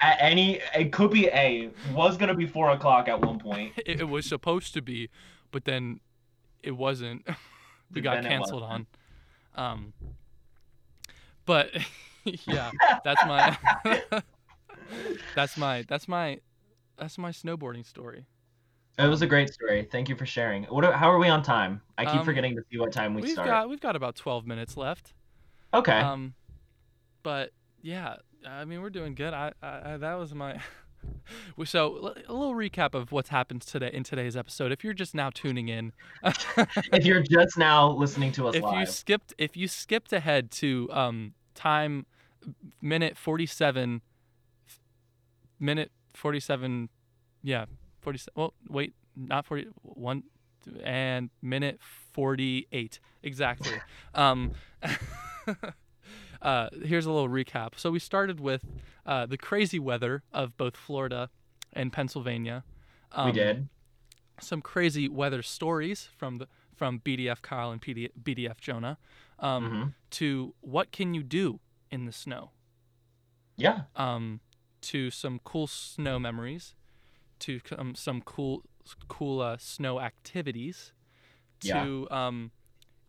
[0.00, 3.72] At any, it could be a was gonna be four o'clock at one point.
[3.78, 5.08] it, it was supposed to be,
[5.50, 6.00] but then
[6.62, 7.26] it wasn't.
[7.92, 8.86] we got Then canceled on.
[9.56, 9.92] Um,
[11.46, 11.70] but
[12.24, 12.70] yeah,
[13.04, 13.56] that's my
[15.34, 16.40] that's my that's my
[16.96, 18.26] that's my snowboarding story.
[18.98, 19.88] It was a great story.
[19.90, 20.64] Thank you for sharing.
[20.64, 20.84] What?
[20.84, 21.80] Are, how are we on time?
[21.98, 23.48] I keep Um, forgetting to see what time we We've start.
[23.48, 25.12] got we've got about twelve minutes left.
[25.72, 25.98] okay.
[25.98, 26.34] Um,
[27.22, 27.50] but
[27.82, 29.32] yeah, I mean we're doing good.
[29.34, 30.60] I, I, I that was my.
[31.66, 34.72] So a little recap of what's happened today in today's episode.
[34.72, 35.92] If you're just now tuning in,
[36.24, 40.88] if you're just now listening to us if you skipped if you skipped ahead to
[40.92, 42.06] um time
[42.80, 44.00] minute 47
[45.60, 46.88] minute 47
[47.42, 47.66] yeah
[48.00, 50.22] 47 well wait not 41
[50.82, 51.78] and minute
[52.12, 53.78] 48 exactly
[54.14, 54.52] um
[56.44, 58.62] uh here's a little recap so we started with
[59.06, 61.30] uh the crazy weather of both Florida
[61.72, 62.62] and Pennsylvania
[63.12, 63.68] um, we did.
[64.40, 68.98] some crazy weather stories from the from BDF Kyle and PD, BDF Jonah
[69.38, 71.58] um, hmm to what can you do
[71.90, 72.50] in the snow
[73.56, 73.82] Yeah.
[73.96, 74.40] um,
[74.82, 76.74] to some cool snow memories
[77.40, 78.62] to um, some cool
[79.08, 80.92] cool uh, snow activities
[81.62, 81.82] Yeah.
[81.84, 82.50] to um,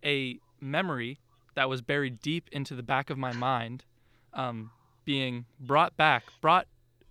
[0.04, 1.20] a memory
[1.56, 3.86] that was buried deep into the back of my mind
[4.34, 4.72] um,
[5.04, 6.68] being brought back brought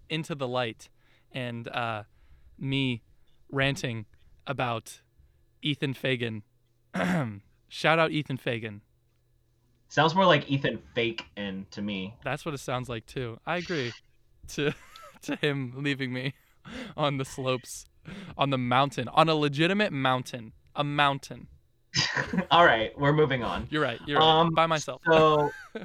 [0.08, 0.88] into the light
[1.32, 2.02] and uh,
[2.58, 3.02] me
[3.50, 4.06] ranting
[4.46, 5.00] about
[5.62, 6.42] Ethan Fagan
[7.68, 8.82] shout out Ethan Fagan
[9.94, 12.16] Sounds more like Ethan Fake in to me.
[12.24, 13.38] That's what it sounds like too.
[13.46, 13.92] I agree.
[14.48, 14.74] To
[15.22, 16.34] to him leaving me
[16.96, 17.86] on the slopes,
[18.36, 21.46] on the mountain, on a legitimate mountain, a mountain.
[22.50, 23.66] All right, we're moving on.
[23.70, 24.00] You're right.
[24.06, 24.40] You're right.
[24.40, 25.02] Um, By myself.
[25.06, 25.50] So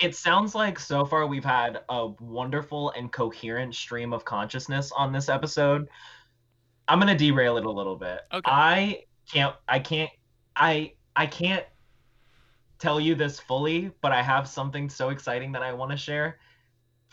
[0.00, 5.12] it sounds like so far we've had a wonderful and coherent stream of consciousness on
[5.12, 5.88] this episode.
[6.88, 8.20] I'm gonna derail it a little bit.
[8.32, 8.50] Okay.
[8.50, 9.56] I can't.
[9.68, 10.10] I can't.
[10.54, 11.64] I I can't
[12.78, 16.38] tell you this fully, but I have something so exciting that I want to share.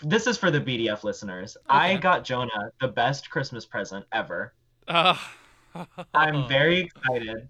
[0.01, 1.55] This is for the BDF listeners.
[1.69, 4.53] I got Jonah the best Christmas present ever.
[4.87, 5.15] Uh,
[6.13, 7.47] I'm very excited.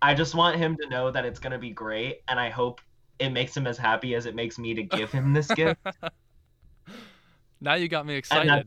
[0.00, 2.80] I just want him to know that it's going to be great, and I hope
[3.18, 5.80] it makes him as happy as it makes me to give him this gift.
[7.60, 8.64] now you got me excited.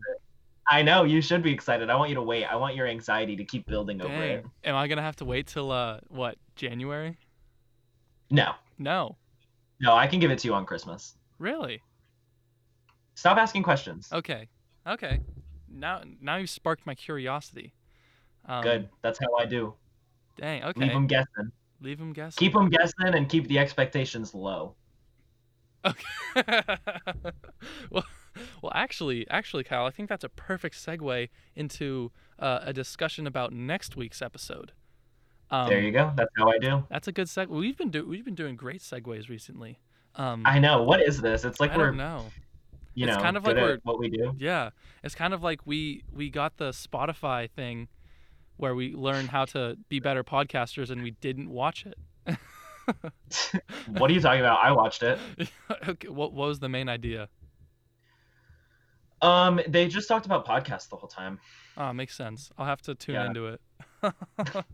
[0.67, 1.89] I know you should be excited.
[1.89, 2.45] I want you to wait.
[2.45, 4.45] I want your anxiety to keep building over it.
[4.63, 7.17] Am I gonna have to wait till uh what January?
[8.29, 9.17] No, No,
[9.81, 11.15] no, I can give it to you on Christmas.
[11.39, 11.81] really.
[13.15, 14.07] Stop asking questions.
[14.13, 14.47] Okay,
[14.87, 15.19] okay.
[15.69, 17.73] Now now you've sparked my curiosity.
[18.45, 18.89] Um, Good.
[19.01, 19.73] That's how I do.
[20.37, 20.63] Dang.
[20.63, 20.81] Okay.
[20.81, 21.51] Leave them guessing.
[21.81, 22.37] Leave them guessing.
[22.37, 24.75] Keep them guessing and keep the expectations low.
[25.85, 26.03] Okay.
[27.89, 28.05] well,
[28.61, 33.51] well, actually, actually, Kyle, I think that's a perfect segue into uh, a discussion about
[33.51, 34.73] next week's episode.
[35.49, 36.13] Um, there you go.
[36.15, 36.85] That's how I do.
[36.89, 37.47] That's a good seg.
[37.47, 39.79] We've been do- we've been doing great segues recently.
[40.15, 40.83] Um, I know.
[40.83, 41.43] What is this?
[41.43, 42.25] It's like I we're, don't know.
[42.93, 44.33] you It's know, kind of like we're- what we do.
[44.37, 44.69] Yeah,
[45.03, 47.89] it's kind of like we we got the Spotify thing,
[48.61, 51.97] where we learned how to be better podcasters, and we didn't watch it.
[53.87, 54.59] what are you talking about?
[54.63, 55.17] I watched it.
[55.87, 57.27] okay, what, what was the main idea?
[59.23, 61.39] Um, they just talked about podcasts the whole time.
[61.75, 62.51] Oh, makes sense.
[62.55, 63.25] I'll have to tune Yeah.
[63.25, 63.61] into it.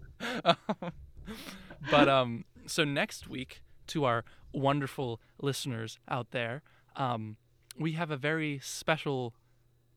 [1.89, 6.61] but um, so next week, to our wonderful listeners out there,
[6.97, 7.37] um,
[7.79, 9.33] we have a very special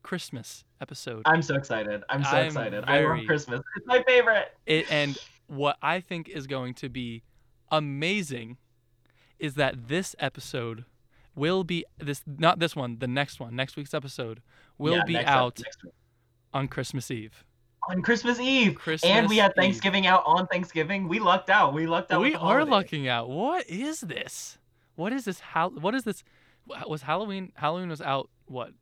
[0.02, 1.22] Christmas episode.
[1.26, 2.02] I'm so excited.
[2.08, 2.84] I'm so I'm excited.
[2.86, 3.60] I very- love Christmas.
[3.76, 4.48] It's my favorite.
[4.66, 7.22] It, and what I think is going to be
[7.70, 8.56] amazing
[9.38, 10.84] is that this episode
[11.34, 14.42] will be this not this one, the next one, next week's episode
[14.78, 15.60] will Yeah, be up- out
[16.52, 17.44] on Christmas Eve.
[17.88, 18.74] on Christmas Eve.
[18.74, 19.56] Christmas and we had Eve.
[19.56, 21.08] Thanksgiving out on Thanksgiving.
[21.08, 21.72] We lucked out.
[21.74, 22.20] We lucked out.
[22.20, 23.28] we are lucking out.
[23.30, 24.58] What is this?
[24.96, 25.40] What is this?
[25.40, 25.70] How?
[25.70, 26.22] What is this?
[26.86, 27.52] Was Halloween?
[27.54, 28.28] Halloween was out.
[28.46, 28.72] What?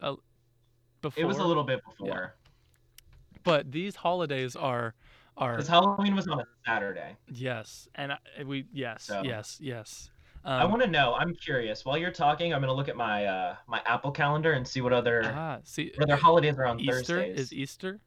[1.01, 1.21] Before.
[1.23, 2.35] It was a little bit before.
[3.43, 4.93] But these holidays are
[5.37, 7.15] are Because Halloween was on a Saturday.
[7.31, 10.09] yes, and I, we yes So- yes yes.
[10.45, 11.15] I Um, want to know.
[11.15, 11.83] I'm curious.
[11.83, 14.93] While you're talking, I'm gonna look at my uh my Apple calendar and see what
[14.93, 17.39] other ah see what other holidays are on Easter Thursdays.
[17.39, 17.99] is Easter.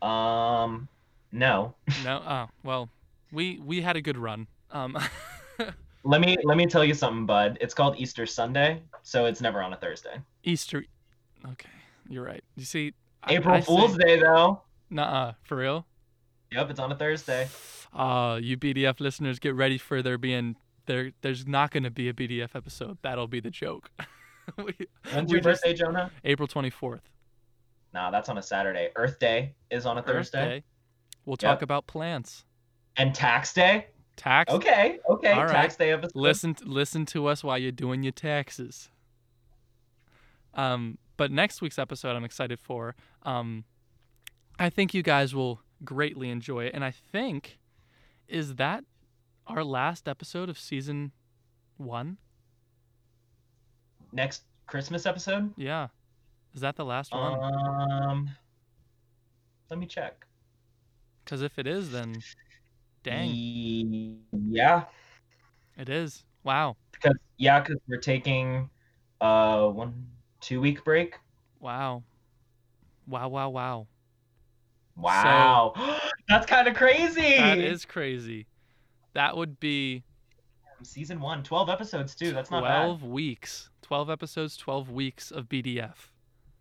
[0.00, 0.88] Um,
[1.30, 1.74] no.
[2.04, 2.22] No.
[2.26, 2.88] Oh well,
[3.32, 4.46] we we had a good run.
[4.70, 4.96] Um.
[6.04, 7.58] Let me let me tell you something, bud.
[7.60, 10.16] It's called Easter Sunday, so it's never on a Thursday.
[10.42, 10.84] Easter.
[11.44, 11.68] Okay,
[12.08, 12.42] you're right.
[12.56, 12.94] You see,
[13.28, 14.62] April I Fool's say- Day, though.
[14.90, 15.86] Nuh-uh, for real.
[16.52, 17.48] Yep, it's on a Thursday.
[17.94, 21.12] Uh, you BDF listeners, get ready for there being there.
[21.22, 22.98] There's not going to be a BDF episode.
[23.02, 23.90] That'll be the joke.
[24.58, 24.74] we,
[25.12, 26.10] When's your just- birthday, Jonah?
[26.24, 27.00] April 24th.
[27.94, 28.88] Nah, that's on a Saturday.
[28.96, 30.44] Earth Day is on a Earth Thursday.
[30.60, 30.64] Day.
[31.24, 31.38] We'll Yep.
[31.40, 32.44] talk about plants.
[32.96, 33.86] And Tax Day?
[34.16, 34.52] Tax.
[34.52, 35.32] Okay, okay.
[35.32, 35.50] All right.
[35.50, 36.12] Tax Day episode.
[36.14, 38.90] Listen, listen to us while you're doing your taxes.
[40.54, 42.96] Um, but next week's episode, I'm excited for.
[43.22, 43.62] Um,
[44.58, 47.60] I think you guys will greatly enjoy it, and I think
[48.26, 48.82] is that
[49.46, 51.12] our last episode of season
[51.76, 52.16] one.
[54.10, 55.54] Next Christmas episode?
[55.56, 55.86] Yeah,
[56.56, 57.38] is that the last one?
[57.40, 58.30] Um,
[59.70, 60.26] let me check.
[61.24, 62.16] Because if it is, then
[63.04, 64.86] dang, Yeah,
[65.78, 66.24] it is.
[66.42, 68.68] Wow, because yeah, because we're taking
[69.20, 70.08] uh one
[70.42, 71.14] two week break.
[71.60, 72.02] wow,
[73.06, 73.86] wow, wow, wow.
[74.94, 77.38] Wow, that's kind of crazy.
[77.38, 78.46] That is crazy.
[79.14, 80.02] That would be
[80.82, 82.32] season one, 12 episodes too.
[82.32, 83.10] That's not 12 bad.
[83.10, 83.70] weeks.
[83.82, 85.94] 12 episodes, 12 weeks of BDF.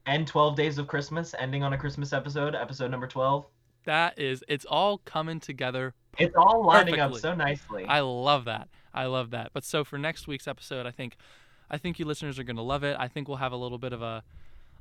[0.05, 3.45] And 12 days of Christmas, ending on a Christmas episode, episode number 12.
[3.85, 5.93] That is, it's all coming together.
[6.17, 7.85] It's all lining up so nicely.
[7.85, 8.67] I love that.
[8.93, 9.51] I love that.
[9.53, 11.15] But so for next week's episode, I think,
[11.71, 12.95] I think you listeners are gonna love it.
[12.99, 14.23] I think we'll have a little bit of a,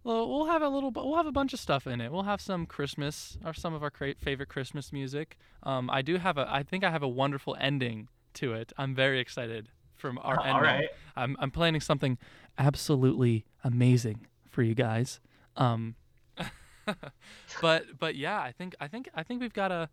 [0.05, 2.11] well, we'll have a little, we'll have a bunch of stuff in it.
[2.13, 5.39] We'll have some Christmas or some of our cra- favorite Christmas music.
[5.63, 8.73] Um, I do have a, I think I have a wonderful ending to it.
[8.77, 10.55] I'm very excited from our ending.
[10.55, 10.89] all right.
[11.17, 12.19] I'm I'm planning something
[12.59, 15.21] absolutely amazing for you guys.
[15.57, 15.95] Um,
[17.61, 19.89] but but yeah, I think I think I think we've got a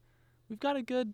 [0.50, 1.14] we've got a good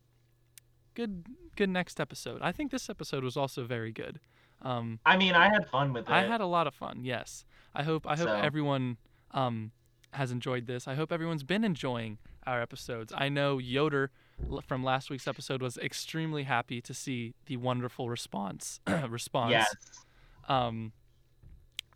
[0.93, 1.25] good
[1.55, 2.41] good next episode.
[2.41, 4.19] I think this episode was also very good.
[4.63, 6.11] Um, I mean, I had fun with it.
[6.11, 7.01] I had a lot of fun.
[7.03, 7.45] Yes,
[7.75, 8.97] I hope I hope So- everyone
[9.31, 9.71] um
[10.11, 10.87] has enjoyed this.
[10.87, 13.11] I hope everyone's been enjoying our episodes.
[13.15, 14.11] I know Yoder
[14.67, 19.75] from last week's episode was extremely happy to see the wonderful response response Yes.
[20.49, 20.91] um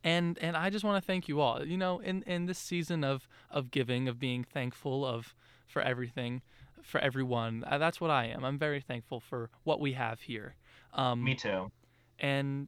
[0.03, 3.03] and and i just want to thank you all you know in in this season
[3.03, 5.33] of of giving of being thankful of
[5.67, 6.41] for everything
[6.83, 10.55] for everyone uh, that's what i am i'm very thankful for what we have here
[10.93, 11.71] um Me too.
[12.19, 12.67] And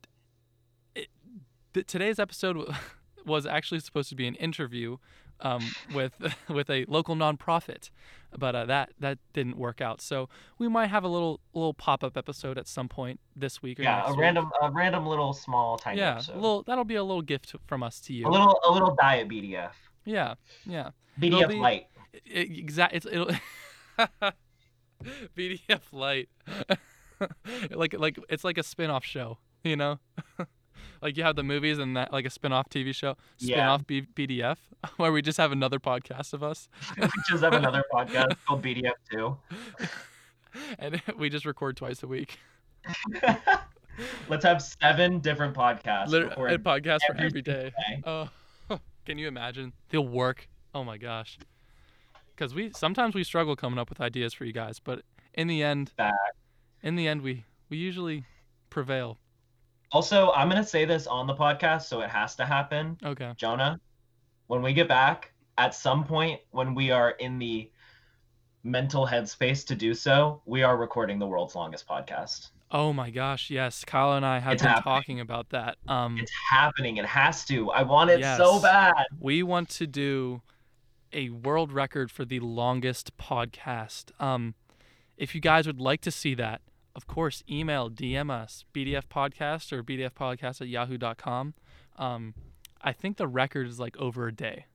[0.96, 1.08] it,
[1.74, 2.74] th- today's episode w-
[3.26, 4.98] was actually supposed to be an interview
[5.42, 5.62] um,
[5.94, 6.14] with
[6.50, 7.90] with a local nonprofit,
[8.38, 10.02] but uh, that that didn't work out.
[10.02, 13.80] So we might have a little little pop up episode at some point this week
[13.80, 14.20] or Yeah, a week.
[14.20, 16.34] random, a random little small tiny yeah, episode.
[16.34, 18.28] a little that'll be a little gift from us to you.
[18.28, 19.72] a little, a little diet BDF.
[20.06, 20.34] yeah,
[20.66, 20.90] yeah.
[21.20, 21.88] BDF be- light.
[22.26, 22.96] Exact.
[22.96, 23.30] It's it'll
[25.38, 26.30] BDF light.
[27.72, 30.00] like like it's like a spin-off show, you know?
[31.02, 33.56] like you have the movies and that like a spin-off TV show, Yeah.
[33.56, 34.58] spin-off B- BDF
[34.98, 38.94] where we just have another podcast of us we just have another podcast called BDF
[39.12, 39.38] too.
[40.80, 42.40] and we just record twice a week.
[44.30, 46.08] Let's have seven different podcasts.
[46.08, 47.72] Liter- a podcast for every every day.
[47.90, 48.02] day.
[48.06, 48.30] Oh,
[49.06, 49.74] can you imagine?
[49.90, 50.48] They'll work.
[50.74, 51.38] Oh my gosh.
[52.38, 55.04] Cuz we sometimes we struggle coming up with ideas for you guys, but
[55.34, 56.14] in the end Back.
[56.84, 58.26] In the end we we usually
[58.70, 59.18] prevail.
[59.92, 62.98] Also, I'm gonna say this on the podcast, so it has to happen.
[63.04, 63.34] Okay.
[63.38, 63.80] Jonah,
[64.48, 67.72] when we get back, at some point when we are in the
[68.64, 72.50] mental headspace to do so, we are recording the world's longest podcast.
[72.72, 73.84] Oh my gosh, yes.
[73.84, 74.94] Kyle and I have It's been happening.
[74.94, 75.78] talking about that.
[75.88, 76.98] Um It's happening.
[76.98, 77.72] It has to.
[77.72, 78.62] I want it so Yes.
[78.62, 79.06] bad.
[79.20, 80.42] we want to do
[81.12, 84.12] a world record for the longest podcast.
[84.22, 84.54] Um
[85.18, 86.62] if you guys would like to see that,
[87.00, 91.54] of course, email, DM us, BDF Podcast or BDF Podcast at yahoo.com.
[91.98, 92.34] Um,
[92.82, 94.66] I think the record is like over a day.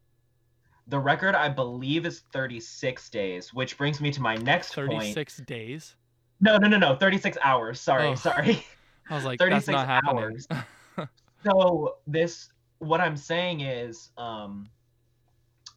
[0.86, 4.88] The record, I believe, is 36 days, which brings me to my next point.
[4.88, 5.96] 36 days.
[6.40, 6.96] No, no, no, no.
[6.96, 7.78] 36 hours.
[7.78, 8.14] Sorry, Oh.
[8.14, 8.64] sorry.
[9.10, 10.24] I was like, that's 36 not happening.
[10.24, 10.48] hours.
[11.44, 12.48] so this,
[12.78, 14.66] what I'm saying is, um,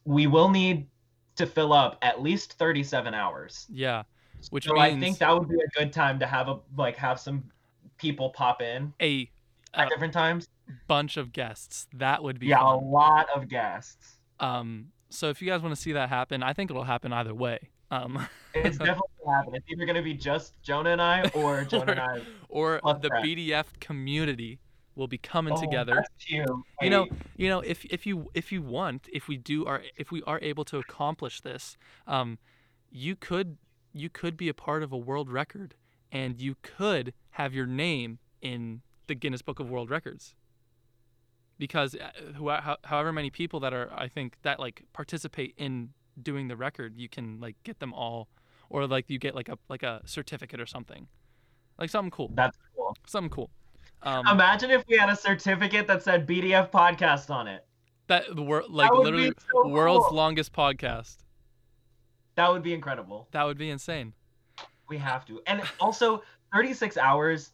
[0.05, 0.87] we will need
[1.35, 3.67] to fill up at least 37 hours.
[3.69, 4.03] yeah,
[4.49, 6.95] which so means I think that would be a good time to have a like
[6.97, 7.43] have some
[7.97, 9.29] people pop in a
[9.73, 10.47] at Uh, different times.
[10.87, 11.87] bunch of guests.
[11.93, 14.17] That would be Yeah, a lot of guests.
[14.39, 17.33] Um, so if you guys want to see that happen, I think it'll happen either
[17.33, 17.59] way.
[17.91, 19.55] Um, It's definitely gonna happen.
[19.55, 22.21] It's either gonna be just Jonah and I or Jonah and I.
[22.49, 23.23] or the Brett.
[23.23, 24.59] BDF community
[24.95, 26.03] will be coming Oh, together.
[26.27, 26.63] you.
[26.81, 30.11] You know, you know, if if you if you want, if we do are if
[30.11, 31.77] we are able to accomplish this,
[32.07, 32.37] um,
[32.91, 33.57] you could
[33.99, 35.75] you could be a part of a world record,
[36.11, 40.35] and you could have your name in the Guinness Book of World Records.
[41.57, 45.89] Because uh, how, however many people that are, I think that like participate in
[46.21, 48.27] doing the record, you can like get them all,
[48.69, 51.07] or like you get like a like a certificate or something,
[51.79, 52.95] like something cool, that's cool.
[53.07, 53.49] something cool.
[54.03, 57.65] Um, Imagine if we had a certificate that said BDF podcast on it.
[58.07, 60.17] that the world like be literally so world's cool.
[60.17, 61.17] longest podcast.
[62.37, 63.27] That would be incredible.
[63.31, 64.13] That would be insane.
[64.87, 65.41] We have to.
[65.47, 66.23] And also,
[66.53, 67.51] 36 hours,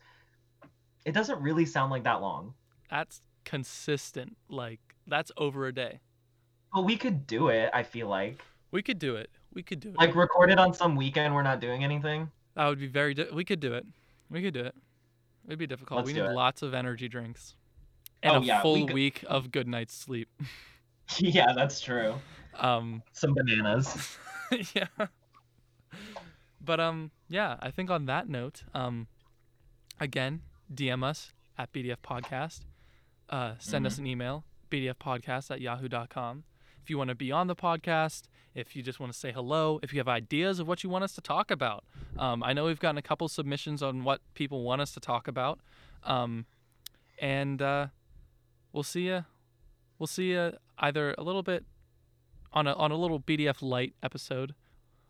[1.05, 2.53] it doesn't really sound like that long.
[2.91, 4.37] That's consistent.
[4.49, 5.99] Like that's over a day.
[6.73, 8.39] But we could do it, I feel like.
[8.71, 9.29] We could do it.
[9.53, 9.97] We could do it.
[9.97, 12.29] Like, record it on some weekend we're not doing anything.
[12.55, 13.13] that would be very.
[13.13, 13.85] Di- we could do it.
[14.29, 14.75] We could do it.
[15.47, 15.99] It'd be difficult.
[15.99, 16.33] Let's we need it.
[16.33, 17.55] lots of energy drinks
[18.21, 20.27] and Oh, a yeah, we full could- week of good night's sleep.
[21.19, 22.15] yeah, that's true.
[22.59, 24.17] Um, Some bananas.
[24.73, 25.07] yeah.
[26.63, 27.57] But um, yeah.
[27.61, 29.07] I think on that note, um,
[29.99, 30.41] again,
[30.73, 32.61] DM us at BDF Podcast.
[33.29, 36.43] Uh, send us an email, bdfpodcast at yahoo.com.
[36.81, 38.23] If you want to be on the podcast,
[38.53, 41.03] if you just want to say hello, if you have ideas of what you want
[41.03, 41.85] us to talk about.
[42.19, 45.27] Um, I know we've gotten a couple submissions on what people want us to talk
[45.27, 45.59] about.
[46.03, 46.45] Um,
[47.19, 47.87] and uh,
[48.73, 49.25] we'll see you.
[49.97, 51.65] We'll see you either a little bit
[52.53, 54.53] on a on a little BDF light episode,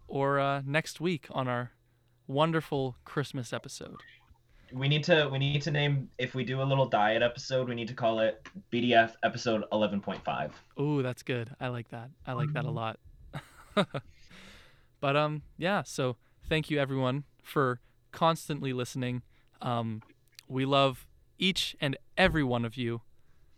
[0.07, 1.71] or uh, next week on our
[2.27, 3.97] wonderful Christmas episode.
[4.71, 7.75] We need to we need to name if we do a little diet episode, we
[7.75, 10.51] need to call it BDF episode 11.5.
[10.79, 11.51] Ooh, that's good.
[11.59, 12.09] I like that.
[12.25, 12.73] I like that a Mhm.
[12.73, 12.99] lot.
[14.99, 15.83] but um, yeah.
[15.83, 16.15] So
[16.47, 17.81] thank you everyone for
[18.11, 19.21] constantly listening.
[19.61, 20.01] Um,
[20.47, 23.01] we love each and every one of you.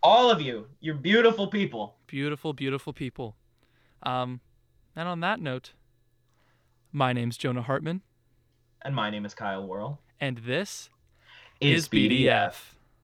[0.03, 1.95] All of you, you're beautiful people.
[2.07, 3.35] Beautiful, beautiful people.
[4.05, 4.39] Um,
[4.95, 5.73] and on that note,
[6.91, 8.01] my name's Jonah Hartman,
[8.83, 9.99] And my name is Kyle Worrell.
[10.19, 10.89] and this
[11.59, 12.75] Is is BDF.